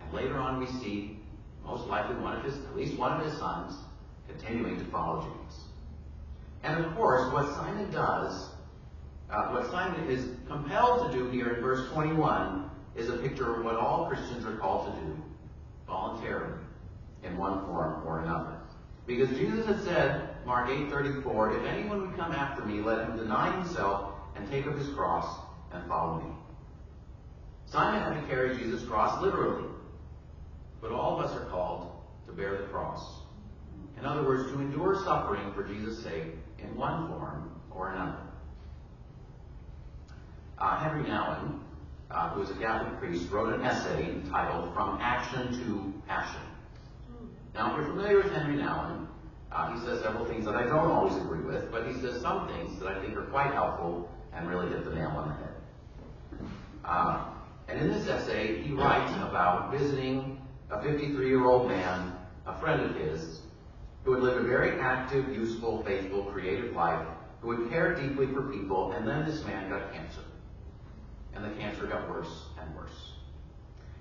And 0.00 0.12
later 0.12 0.38
on, 0.38 0.60
we 0.60 0.66
see 0.66 1.18
most 1.64 1.86
likely 1.86 2.16
one 2.16 2.36
of 2.36 2.44
his, 2.44 2.56
at 2.56 2.76
least 2.76 2.98
one 2.98 3.18
of 3.18 3.26
his 3.26 3.38
sons, 3.38 3.74
continuing 4.28 4.78
to 4.78 4.84
follow 4.86 5.22
Jesus. 5.22 5.64
And 6.62 6.84
of 6.84 6.94
course, 6.94 7.32
what 7.32 7.54
Simon 7.54 7.90
does, 7.90 8.50
uh, 9.30 9.48
what 9.48 9.70
Simon 9.70 10.08
is 10.08 10.28
compelled 10.46 11.10
to 11.10 11.18
do 11.18 11.30
here 11.30 11.54
in 11.54 11.60
verse 11.60 11.90
21 11.92 12.70
is 12.96 13.08
a 13.08 13.16
picture 13.18 13.56
of 13.56 13.64
what 13.64 13.76
all 13.76 14.06
Christians 14.06 14.44
are 14.46 14.56
called 14.56 14.94
to 14.94 15.00
do 15.00 15.22
voluntarily 15.86 16.58
in 17.22 17.36
one 17.36 17.64
form 17.66 18.06
or 18.06 18.20
another. 18.20 18.56
Because 19.06 19.28
Jesus 19.30 19.66
had 19.66 19.82
said, 19.82 20.28
Mark 20.46 20.68
8:34, 20.68 21.60
if 21.60 21.66
anyone 21.66 22.02
would 22.02 22.16
come 22.16 22.32
after 22.32 22.64
me, 22.64 22.80
let 22.80 23.06
him 23.06 23.16
deny 23.16 23.54
himself 23.56 24.13
and 24.36 24.50
take 24.50 24.66
up 24.66 24.76
his 24.76 24.88
cross 24.90 25.40
and 25.72 25.86
follow 25.88 26.20
me. 26.20 26.30
Simon 27.66 28.00
had 28.02 28.20
to 28.20 28.26
carry 28.28 28.56
Jesus' 28.56 28.84
cross 28.84 29.20
literally, 29.22 29.68
but 30.80 30.92
all 30.92 31.18
of 31.18 31.24
us 31.24 31.36
are 31.36 31.46
called 31.46 31.90
to 32.26 32.32
bear 32.32 32.58
the 32.58 32.68
cross. 32.68 33.20
In 33.98 34.04
other 34.04 34.22
words, 34.22 34.52
to 34.52 34.60
endure 34.60 35.02
suffering 35.04 35.52
for 35.54 35.64
Jesus' 35.64 36.02
sake 36.02 36.34
in 36.58 36.76
one 36.76 37.08
form 37.08 37.60
or 37.70 37.90
another. 37.92 38.18
Uh, 40.58 40.76
Henri 40.78 41.04
Nouwen, 41.04 41.58
uh, 42.10 42.30
who 42.30 42.42
is 42.42 42.50
a 42.50 42.54
Catholic 42.54 42.98
priest, 42.98 43.30
wrote 43.30 43.54
an 43.54 43.62
essay 43.62 44.10
entitled 44.10 44.72
From 44.74 44.98
Action 45.00 45.52
to 45.64 45.94
Passion. 46.06 46.40
Now, 47.54 47.72
if 47.72 47.76
you're 47.78 47.86
familiar 47.86 48.16
with 48.16 48.32
Henri 48.32 48.56
Nouwen, 48.56 49.06
uh, 49.50 49.72
he 49.72 49.86
says 49.86 50.02
several 50.02 50.24
things 50.26 50.44
that 50.44 50.54
I 50.54 50.64
don't 50.64 50.90
always 50.90 51.16
agree 51.16 51.44
with, 51.44 51.70
but 51.70 51.86
he 51.86 51.94
says 51.94 52.20
some 52.20 52.48
things 52.48 52.78
that 52.80 52.88
I 52.88 53.00
think 53.00 53.16
are 53.16 53.26
quite 53.26 53.52
helpful 53.52 54.10
and 54.34 54.48
really 54.48 54.68
hit 54.68 54.84
the 54.84 54.94
nail 54.94 55.08
on 55.08 55.28
the 55.28 55.34
head. 55.34 55.54
Uh, 56.84 57.24
and 57.68 57.80
in 57.80 57.88
this 57.88 58.06
essay, 58.08 58.62
he 58.62 58.72
writes 58.72 59.12
about 59.22 59.70
visiting 59.70 60.40
a 60.70 60.78
53-year-old 60.78 61.68
man, 61.68 62.12
a 62.46 62.58
friend 62.58 62.82
of 62.82 62.96
his, 62.96 63.40
who 64.04 64.12
had 64.12 64.22
lived 64.22 64.44
a 64.44 64.48
very 64.48 64.78
active, 64.80 65.28
useful, 65.34 65.82
faithful, 65.84 66.24
creative 66.24 66.74
life, 66.74 67.06
who 67.40 67.52
had 67.52 67.70
cared 67.70 68.00
deeply 68.00 68.26
for 68.26 68.42
people, 68.42 68.92
and 68.92 69.06
then 69.06 69.24
this 69.24 69.44
man 69.44 69.70
got 69.70 69.92
cancer. 69.92 70.20
And 71.34 71.44
the 71.44 71.50
cancer 71.58 71.86
got 71.86 72.08
worse 72.08 72.44
and 72.60 72.74
worse. 72.76 73.12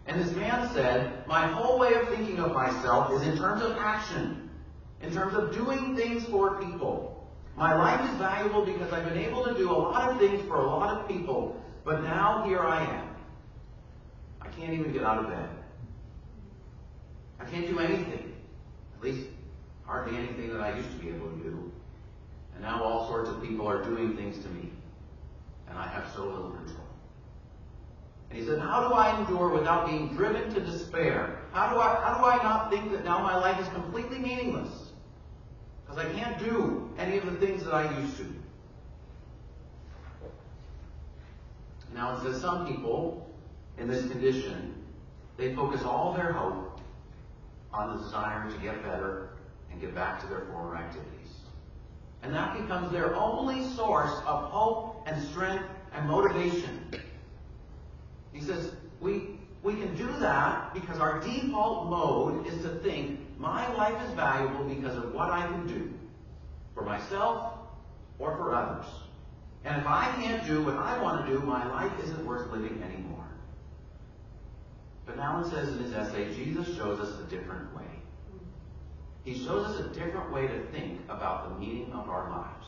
And 0.05 0.21
this 0.21 0.35
man 0.35 0.69
said, 0.73 1.25
My 1.27 1.47
whole 1.47 1.79
way 1.79 1.93
of 1.93 2.09
thinking 2.09 2.39
of 2.39 2.53
myself 2.53 3.11
is 3.13 3.21
in 3.27 3.37
terms 3.37 3.61
of 3.61 3.77
action, 3.77 4.49
in 5.01 5.13
terms 5.13 5.35
of 5.35 5.53
doing 5.53 5.95
things 5.95 6.25
for 6.25 6.61
people. 6.61 7.12
My 7.55 7.75
life 7.75 8.09
is 8.09 8.17
valuable 8.17 8.65
because 8.65 8.91
I've 8.91 9.07
been 9.07 9.17
able 9.17 9.43
to 9.45 9.53
do 9.53 9.69
a 9.69 9.73
lot 9.73 10.09
of 10.09 10.17
things 10.19 10.41
for 10.47 10.55
a 10.55 10.65
lot 10.65 10.97
of 10.97 11.07
people, 11.07 11.61
but 11.85 12.03
now 12.03 12.43
here 12.45 12.61
I 12.61 12.83
am. 12.83 13.07
I 14.41 14.47
can't 14.47 14.73
even 14.73 14.91
get 14.91 15.03
out 15.03 15.19
of 15.19 15.29
bed. 15.29 15.49
I 17.39 17.45
can't 17.45 17.67
do 17.67 17.79
anything. 17.79 18.33
At 18.97 19.03
least 19.03 19.27
hardly 19.85 20.17
anything 20.17 20.51
that 20.53 20.61
I 20.61 20.75
used 20.75 20.89
to 20.91 20.97
be 20.97 21.09
able 21.09 21.29
to 21.29 21.37
do. 21.43 21.71
And 22.55 22.63
now 22.63 22.83
all 22.83 23.07
sorts 23.07 23.29
of 23.29 23.41
people 23.41 23.67
are 23.67 23.83
doing 23.83 24.15
things 24.15 24.43
to 24.43 24.49
me. 24.49 24.69
And 25.69 25.77
I 25.77 25.87
have 25.87 26.11
so 26.15 26.25
little 26.25 26.51
control. 26.51 26.87
And 28.29 28.39
he 28.39 28.45
said, 28.45 28.59
How 28.59 28.87
do 28.87 28.95
I 28.95 29.19
endure 29.19 29.49
without 29.49 29.85
being 29.85 30.15
driven 30.15 30.53
to 30.53 30.59
despair? 30.59 31.39
How 31.51 31.71
do 31.71 31.79
I, 31.79 31.95
how 32.03 32.17
do 32.17 32.25
I 32.25 32.41
not 32.41 32.71
think 32.71 32.91
that 32.91 33.03
now 33.03 33.19
my 33.19 33.35
life 33.35 33.59
is 33.59 33.67
completely 33.69 34.17
meaningless? 34.17 34.82
Because 35.93 36.09
I 36.09 36.19
can't 36.19 36.39
do 36.39 36.89
any 36.97 37.17
of 37.17 37.25
the 37.25 37.45
things 37.45 37.63
that 37.65 37.73
I 37.73 37.99
used 37.99 38.17
to. 38.17 38.25
Now 41.93 42.17
it 42.17 42.23
says 42.23 42.41
some 42.41 42.65
people 42.65 43.29
in 43.77 43.87
this 43.87 44.07
condition, 44.09 44.73
they 45.37 45.53
focus 45.53 45.83
all 45.83 46.13
their 46.13 46.31
hope 46.31 46.79
on 47.71 47.95
the 47.95 48.03
desire 48.03 48.49
to 48.49 48.57
get 48.57 48.81
better 48.83 49.29
and 49.71 49.79
get 49.79 49.93
back 49.93 50.19
to 50.21 50.27
their 50.27 50.41
former 50.51 50.75
activities. 50.75 51.09
And 52.23 52.33
that 52.33 52.59
becomes 52.59 52.91
their 52.91 53.15
only 53.15 53.63
source 53.75 54.13
of 54.25 54.49
hope 54.49 55.03
and 55.05 55.21
strength 55.27 55.65
and 55.93 56.07
motivation. 56.07 56.91
He 58.31 58.41
says, 58.41 58.71
we, 58.99 59.37
we 59.61 59.73
can 59.73 59.95
do 59.95 60.07
that 60.19 60.73
because 60.73 60.99
our 60.99 61.19
default 61.19 61.89
mode 61.89 62.47
is 62.47 62.61
to 62.63 62.69
think 62.69 63.19
my 63.43 63.71
life 63.75 64.01
is 64.07 64.13
valuable 64.13 64.63
because 64.63 64.95
of 64.95 65.13
what 65.13 65.29
I 65.29 65.45
can 65.47 65.67
do 65.67 65.93
for 66.73 66.83
myself 66.83 67.55
or 68.17 68.37
for 68.37 68.55
others. 68.55 68.85
And 69.65 69.81
if 69.81 69.85
I 69.85 70.13
can't 70.15 70.47
do 70.47 70.63
what 70.63 70.75
I 70.75 71.01
want 71.01 71.25
to 71.25 71.31
do, 71.31 71.39
my 71.39 71.67
life 71.67 71.91
isn't 72.03 72.25
worth 72.25 72.49
living 72.51 72.81
anymore. 72.81 73.27
But 75.05 75.17
Nouwen 75.17 75.49
says 75.51 75.67
in 75.67 75.79
his 75.79 75.93
essay, 75.93 76.33
Jesus 76.33 76.73
shows 76.77 77.01
us 77.01 77.19
a 77.19 77.23
different 77.23 77.75
way. 77.75 77.83
He 79.25 79.33
shows 79.43 79.67
us 79.67 79.79
a 79.81 79.89
different 79.89 80.31
way 80.31 80.47
to 80.47 80.63
think 80.71 81.01
about 81.09 81.49
the 81.49 81.59
meaning 81.59 81.91
of 81.91 82.09
our 82.09 82.29
lives. 82.29 82.67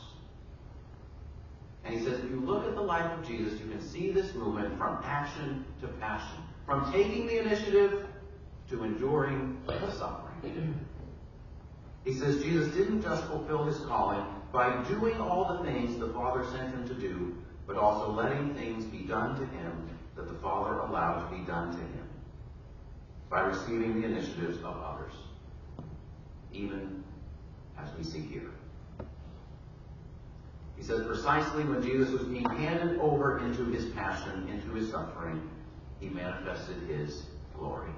And 1.84 1.94
he 1.94 2.04
says, 2.04 2.18
if 2.18 2.30
you 2.30 2.40
look 2.40 2.66
at 2.66 2.74
the 2.74 2.82
life 2.82 3.10
of 3.18 3.26
Jesus, 3.26 3.58
you 3.60 3.70
can 3.70 3.80
see 3.80 4.10
this 4.10 4.34
movement 4.34 4.76
from 4.76 4.98
action 5.04 5.64
to 5.80 5.88
passion, 5.88 6.38
from 6.66 6.92
taking 6.92 7.26
the 7.26 7.40
initiative 7.40 8.06
to 8.68 8.84
enduring 8.84 9.58
the 9.66 9.90
suffering. 9.92 10.25
He 12.04 12.14
says 12.14 12.42
Jesus 12.42 12.72
didn't 12.74 13.02
just 13.02 13.24
fulfill 13.24 13.64
his 13.64 13.78
calling 13.80 14.24
by 14.52 14.82
doing 14.84 15.20
all 15.20 15.58
the 15.58 15.64
things 15.70 15.98
the 15.98 16.08
Father 16.10 16.44
sent 16.52 16.72
him 16.72 16.86
to 16.86 16.94
do, 16.94 17.36
but 17.66 17.76
also 17.76 18.12
letting 18.12 18.54
things 18.54 18.84
be 18.84 18.98
done 18.98 19.34
to 19.38 19.44
him 19.46 19.90
that 20.14 20.28
the 20.28 20.34
Father 20.34 20.78
allowed 20.78 21.28
to 21.28 21.36
be 21.36 21.42
done 21.44 21.72
to 21.72 21.78
him 21.78 22.08
by 23.28 23.40
receiving 23.40 24.00
the 24.00 24.06
initiatives 24.06 24.58
of 24.58 24.76
others, 24.76 25.12
even 26.52 27.02
as 27.76 27.88
we 27.98 28.04
see 28.04 28.20
here. 28.20 28.50
He 30.76 30.82
says 30.82 31.04
precisely 31.06 31.64
when 31.64 31.82
Jesus 31.82 32.10
was 32.10 32.22
being 32.22 32.48
handed 32.48 33.00
over 33.00 33.40
into 33.40 33.64
his 33.64 33.86
passion, 33.86 34.48
into 34.48 34.74
his 34.74 34.90
suffering, 34.90 35.50
he 35.98 36.08
manifested 36.08 36.76
his 36.88 37.24
glory. 37.58 37.90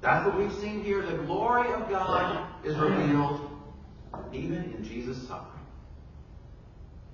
That's 0.00 0.26
what 0.26 0.38
we've 0.38 0.52
seen 0.54 0.84
here. 0.84 1.02
The 1.02 1.18
glory 1.18 1.72
of 1.72 1.88
God 1.90 2.46
is 2.64 2.76
revealed 2.76 3.50
even 4.32 4.74
in 4.76 4.84
Jesus' 4.84 5.26
suffering. 5.26 5.64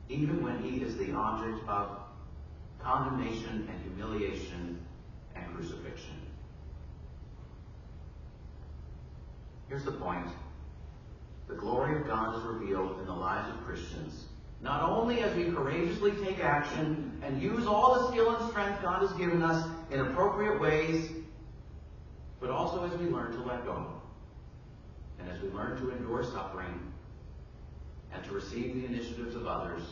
Even 0.08 0.42
when 0.42 0.62
he 0.62 0.82
is 0.82 0.96
the 0.96 1.12
object 1.12 1.66
of 1.66 1.98
condemnation 2.80 3.66
and 3.70 3.82
humiliation 3.82 4.84
and 5.34 5.54
crucifixion. 5.54 6.20
Here's 9.68 9.84
the 9.84 9.92
point. 9.92 10.28
The 11.48 11.54
glory 11.54 11.96
of 11.96 12.06
God 12.06 12.36
is 12.36 12.42
revealed 12.44 13.00
in 13.00 13.06
the 13.06 13.12
lives 13.12 13.48
of 13.48 13.64
Christians, 13.64 14.24
not 14.60 14.82
only 14.82 15.20
as 15.20 15.34
we 15.34 15.50
courageously 15.50 16.12
take 16.22 16.40
action 16.40 17.18
and 17.22 17.40
use 17.40 17.66
all 17.66 17.94
the 17.94 18.10
skill 18.10 18.34
and 18.34 18.50
strength 18.50 18.82
God 18.82 19.00
has 19.00 19.12
given 19.12 19.42
us 19.42 19.66
in 19.90 20.00
appropriate 20.00 20.60
ways 20.60 21.10
but 22.44 22.52
also 22.52 22.84
as 22.84 22.92
we 22.98 23.06
learn 23.06 23.32
to 23.32 23.42
let 23.42 23.64
go. 23.64 23.86
And 25.18 25.30
as 25.30 25.40
we 25.40 25.48
learn 25.48 25.78
to 25.78 25.90
endure 25.92 26.22
suffering 26.22 26.78
and 28.12 28.22
to 28.24 28.32
receive 28.32 28.74
the 28.74 28.84
initiatives 28.84 29.34
of 29.34 29.46
others 29.46 29.82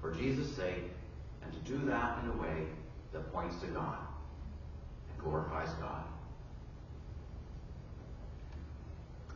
for 0.00 0.10
Jesus' 0.12 0.52
sake, 0.56 0.90
and 1.44 1.52
to 1.52 1.58
do 1.60 1.78
that 1.86 2.18
in 2.24 2.30
a 2.30 2.32
way 2.32 2.66
that 3.12 3.32
points 3.32 3.56
to 3.60 3.66
God 3.68 3.98
and 5.10 5.22
glorifies 5.22 5.72
God. 5.74 6.02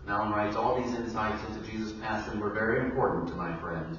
Nouwen 0.09 0.33
writes, 0.33 0.57
all 0.57 0.83
these 0.83 0.93
insights 0.97 1.41
into 1.49 1.71
Jesus' 1.71 1.93
passion 2.01 2.41
were 2.41 2.51
very 2.51 2.81
important 2.81 3.29
to 3.29 3.35
my 3.35 3.57
friend. 3.59 3.97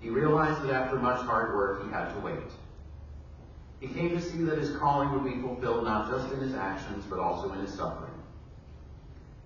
He 0.00 0.08
realized 0.08 0.62
that 0.62 0.72
after 0.72 0.98
much 0.98 1.20
hard 1.20 1.54
work, 1.54 1.84
he 1.84 1.90
had 1.90 2.14
to 2.14 2.20
wait. 2.20 2.38
He 3.82 3.88
came 3.88 4.10
to 4.10 4.20
see 4.20 4.44
that 4.44 4.58
his 4.58 4.76
calling 4.76 5.10
would 5.10 5.24
be 5.24 5.40
fulfilled 5.40 5.82
not 5.82 6.08
just 6.08 6.32
in 6.32 6.38
his 6.38 6.54
actions, 6.54 7.04
but 7.10 7.18
also 7.18 7.52
in 7.52 7.58
his 7.58 7.74
suffering. 7.74 8.12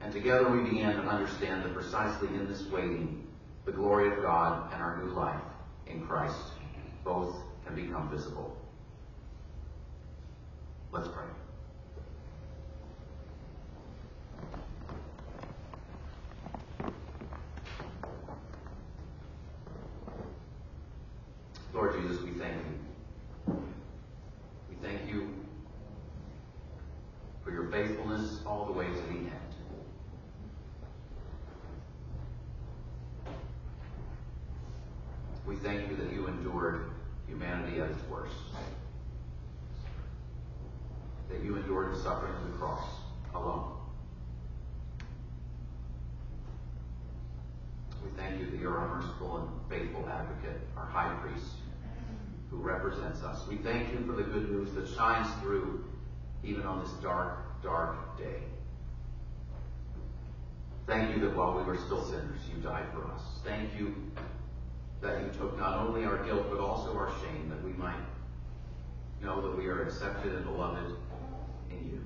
And 0.03 0.12
together 0.12 0.51
we 0.51 0.68
began 0.68 0.94
to 0.96 1.09
understand 1.09 1.64
that 1.64 1.72
precisely 1.72 2.29
in 2.29 2.46
this 2.46 2.66
waiting, 2.66 3.27
the 3.64 3.72
glory 3.72 4.12
of 4.12 4.22
God 4.22 4.70
and 4.75 4.83
our 4.83 5.03
new 5.03 5.11
life 5.12 5.40
in 5.87 6.07
Christ 6.07 6.37
both 7.03 7.35
can 7.64 7.75
become 7.75 8.11
visible. 8.11 8.55
Let's 10.92 11.09
pray. 11.09 11.25
Lord 21.72 22.03
Jesus, 22.03 22.22
we 22.22 22.33
thank 22.33 22.55
you 22.55 22.77
thank 24.87 25.09
you 25.09 25.29
for 27.42 27.51
your 27.51 27.68
faithfulness 27.70 28.40
all 28.46 28.66
the 28.66 28.72
way 28.72 28.87
to 28.87 28.92
the 28.92 29.18
end. 29.18 29.31
We 35.46 35.57
thank 35.57 35.90
you 35.90 35.96
that 35.96 36.12
you 36.12 36.27
endured 36.27 36.90
humanity 37.27 37.81
at 37.81 37.90
its 37.90 38.03
worst. 38.09 38.35
That 41.29 41.43
you 41.45 41.57
endured 41.57 41.95
the 41.95 41.99
suffering 41.99 42.35
of 42.35 42.53
the 42.53 42.59
cross 42.59 42.85
alone. 43.35 43.73
We 48.05 48.11
thank 48.17 48.41
you 48.41 48.51
that 48.51 48.61
you're 48.61 48.79
our 48.79 48.97
merciful 48.97 49.39
and 49.39 49.49
faithful 49.71 50.09
advocate, 50.09 50.61
our 50.77 50.87
high 50.87 51.15
priest 51.21 51.51
who 52.51 52.59
represents 52.59 53.23
us. 53.23 53.47
We 53.49 53.57
thank 53.57 53.93
you 53.93 54.07
for 54.07 54.12
the 54.12 54.23
good 54.23 54.51
news 54.51 54.73
that 54.75 54.89
shines 54.89 55.29
through 55.43 55.85
even 56.45 56.62
on 56.62 56.81
this 56.81 56.93
dark, 57.03 57.62
dark 57.62 58.17
day. 58.17 58.43
Thank 60.87 61.17
you 61.17 61.21
that 61.23 61.37
while 61.37 61.57
we 61.57 61.65
were 61.65 61.77
still 61.77 62.05
sinners, 62.05 62.39
you 62.55 62.62
died 62.62 62.87
for 62.93 63.05
us. 63.11 63.21
Thank 63.45 63.77
you 63.77 63.95
that 65.03 65.21
you 65.23 65.31
took 65.39 65.59
not 65.59 65.79
only 65.79 66.05
our 66.05 66.25
guilt, 66.25 66.47
but 66.49 66.61
also 66.61 66.97
our 66.97 67.11
shame, 67.21 67.49
that 67.49 67.62
we 67.65 67.73
might 67.73 67.99
know 69.23 69.41
that 69.41 69.59
we 69.59 69.67
are 69.67 69.83
accepted 69.83 70.33
and 70.33 70.45
beloved 70.45 70.95
in 71.79 71.91
you. 71.91 72.03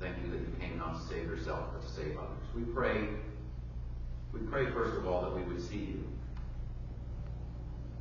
Thank 0.00 0.16
you 0.24 0.30
that 0.30 0.40
you 0.40 0.54
came 0.60 0.78
not 0.78 1.00
to 1.00 1.06
save 1.08 1.24
yourself, 1.24 1.68
but 1.72 1.82
to 1.82 1.88
save 1.88 2.16
others. 2.18 2.44
We 2.54 2.62
pray 2.62 3.08
we 4.38 4.46
pray, 4.46 4.66
first 4.66 4.96
of 4.96 5.06
all, 5.06 5.22
that 5.22 5.34
we 5.34 5.42
would 5.42 5.62
see 5.62 5.78
you 5.78 6.04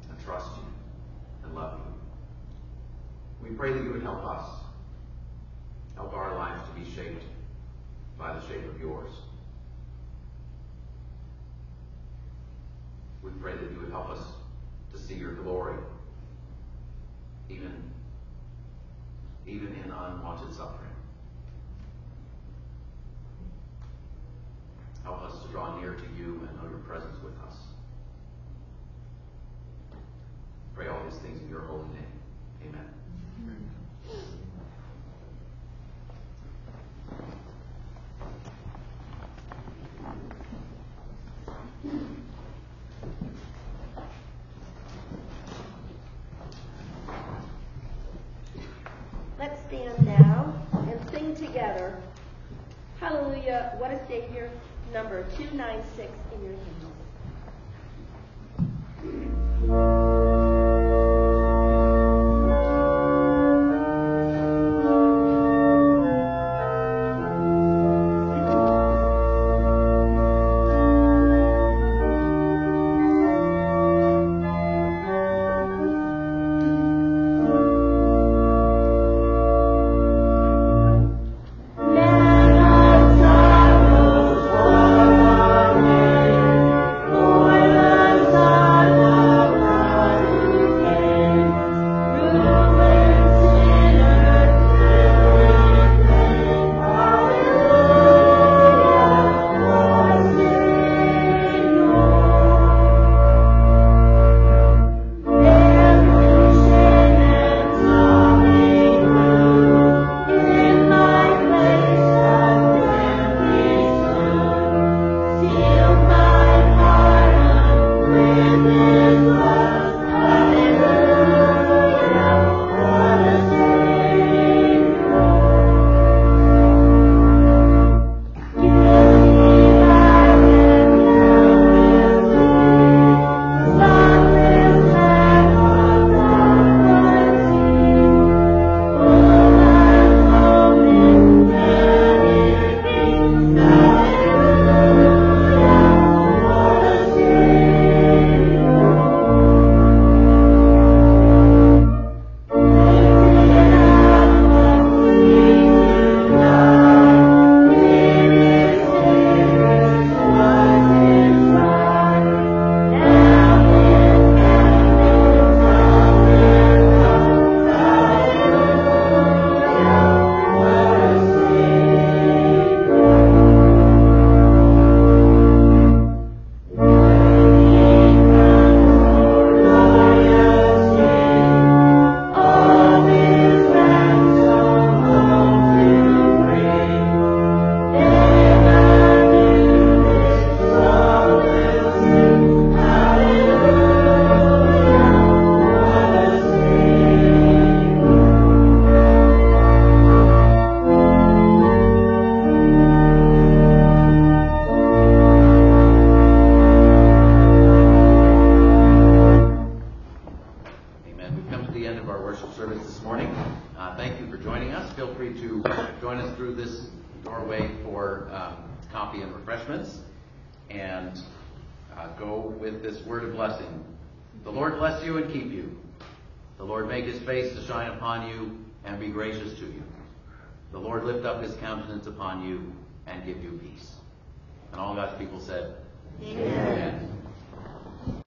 and 0.09 0.19
trust 0.25 0.49
you 0.57 0.67
and 1.43 1.55
love 1.55 1.79
you. 1.79 3.47
We 3.47 3.55
pray 3.55 3.71
that 3.71 3.81
you 3.83 3.91
would 3.91 4.01
help 4.01 4.25
us, 4.25 4.45
help 5.95 6.13
our 6.13 6.35
lives 6.35 6.61
to 6.67 6.79
be 6.79 6.89
shaped 6.91 7.23
by 8.17 8.33
the 8.33 8.41
shape 8.47 8.65
of 8.65 8.79
yours. 8.81 9.11
We 13.23 13.31
pray 13.41 13.53
that 13.53 13.71
you 13.71 13.79
would 13.79 13.91
help 13.91 14.09
us 14.09 14.19
to 14.91 14.99
see 14.99 15.15
your 15.15 15.35
glory, 15.35 15.77
even, 17.49 17.91
even 19.47 19.67
in 19.67 19.91
unwanted 19.91 20.53
suffering. 20.53 20.89
Help 25.03 25.21
us 25.21 25.41
to 25.43 25.47
draw 25.49 25.79
near 25.79 25.93
to 25.93 26.05
you 26.17 26.47
and 26.47 26.57
know 26.57 26.69
your 26.69 26.79
presence 26.79 27.17
with 27.23 27.33
us. 27.47 27.55
Pray 30.73 30.87
all 30.87 31.03
these 31.07 31.19
things 31.19 31.39
in 31.41 31.47
your 31.49 31.61
holy 31.61 31.87
name. 31.89 32.15
Amen. 32.67 32.89
Let's 33.47 33.84